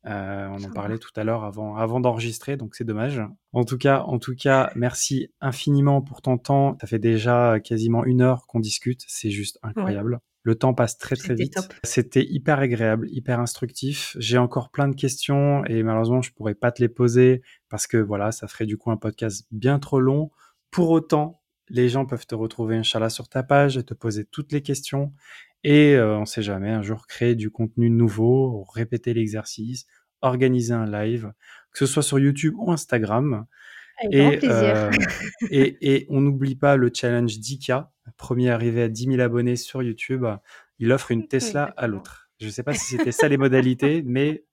[0.06, 3.22] Euh, on en parlait tout à l'heure avant, avant d'enregistrer, donc c'est dommage.
[3.54, 6.76] En tout cas, en tout cas, merci infiniment pour ton temps.
[6.82, 10.20] Ça fait déjà quasiment une heure qu'on discute, c'est juste incroyable.
[10.44, 11.56] Le temps passe très très vite.
[11.84, 14.14] C'était hyper agréable, hyper instructif.
[14.20, 17.40] J'ai encore plein de questions et malheureusement je pourrais pas te les poser
[17.70, 20.30] parce que voilà, ça ferait du coup un podcast bien trop long.
[20.70, 21.40] Pour autant,
[21.70, 25.14] les gens peuvent te retrouver Inch'Allah sur ta page et te poser toutes les questions.
[25.62, 29.86] Et euh, on sait jamais, un jour créer du contenu nouveau, répéter l'exercice,
[30.20, 31.32] organiser un live,
[31.72, 33.46] que ce soit sur YouTube ou Instagram.
[34.02, 34.54] Avec grand Et, plaisir.
[34.54, 34.90] euh,
[35.50, 37.86] et, et on n'oublie pas le challenge 10K,
[38.16, 40.26] premier arrivé à 10 000 abonnés sur YouTube.
[40.78, 42.28] Il offre une Tesla à l'autre.
[42.40, 44.44] Je sais pas si c'était ça les modalités, mais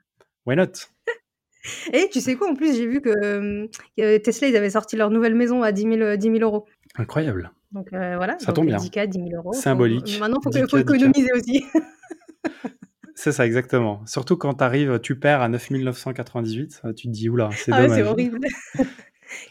[0.46, 0.66] why not?
[1.94, 3.68] Et tu sais quoi, en plus, j'ai vu que euh,
[4.00, 6.66] euh, Tesla, ils avaient sorti leur nouvelle maison à 10 000, euh, 10 000 euros.
[6.96, 7.52] Incroyable.
[7.72, 8.78] Donc euh, voilà, Ça donc tombe bien.
[8.78, 9.54] 10K, 10 000 euros.
[9.54, 10.18] Symbolique.
[10.20, 10.82] Maintenant, il faut, 10K, faut 10K.
[10.82, 11.64] économiser aussi.
[13.16, 14.04] C'est ça, exactement.
[14.08, 17.76] Surtout quand tu arrives, tu perds à 9 998, tu te dis, oula, c'est Ah
[17.78, 17.98] ouais, dommage.
[18.00, 18.40] c'est horrible.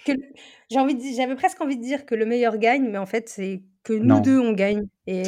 [0.05, 0.18] Que le-
[0.70, 3.07] J'ai envie de dire- J'avais presque envie de dire que le meilleur gagne, mais en
[3.07, 4.20] fait, c'est que nous Non.
[4.20, 4.83] deux, on gagne.
[5.07, 5.22] Et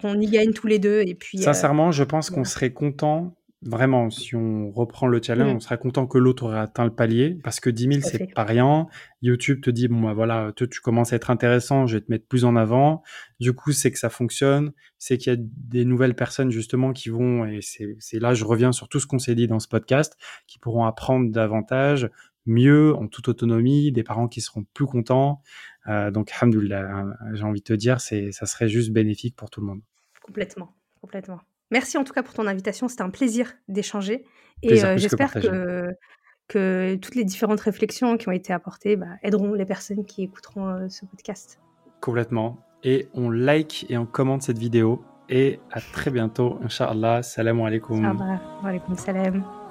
[0.00, 1.02] qu'on y gagne tous les deux.
[1.06, 5.52] Et puis, euh, Sincèrement, je pense qu'on serait content, vraiment, si on reprend le challenge,
[5.52, 5.56] Mm.
[5.56, 8.10] on serait content que l'autre aurait atteint le palier, parce que 10 000, Tout à
[8.10, 8.88] c'est pas rien.
[9.22, 12.26] YouTube te dit, bon, bah, voilà, tu commences à être intéressant, je vais te mettre
[12.26, 13.02] plus en avant.
[13.38, 17.08] Du coup, c'est que ça fonctionne, c'est qu'il y a des nouvelles personnes, justement, qui
[17.08, 20.16] vont, et c'est là, je reviens sur tout ce qu'on s'est dit dans ce podcast,
[20.48, 22.10] qui pourront apprendre davantage,
[22.44, 25.40] mieux, en toute autonomie, des parents qui seront plus contents.
[25.88, 29.50] Euh, donc, alhamdoulilah, hein, j'ai envie de te dire, c'est, ça serait juste bénéfique pour
[29.50, 29.80] tout le monde.
[30.22, 31.40] Complètement, complètement.
[31.70, 32.86] Merci en tout cas pour ton invitation.
[32.86, 34.24] C'était un plaisir d'échanger.
[34.62, 35.88] Et euh, j'espère que,
[36.46, 40.68] que, toutes les différentes réflexions qui ont été apportées bah, aideront les personnes qui écouteront
[40.68, 41.58] euh, ce podcast.
[42.00, 42.58] Complètement.
[42.84, 45.02] Et on like et on commente cette vidéo.
[45.28, 47.22] Et à très bientôt, Inch'Allah.
[47.22, 48.04] Salam alaikum.
[48.04, 49.61] Wa alaikum salam.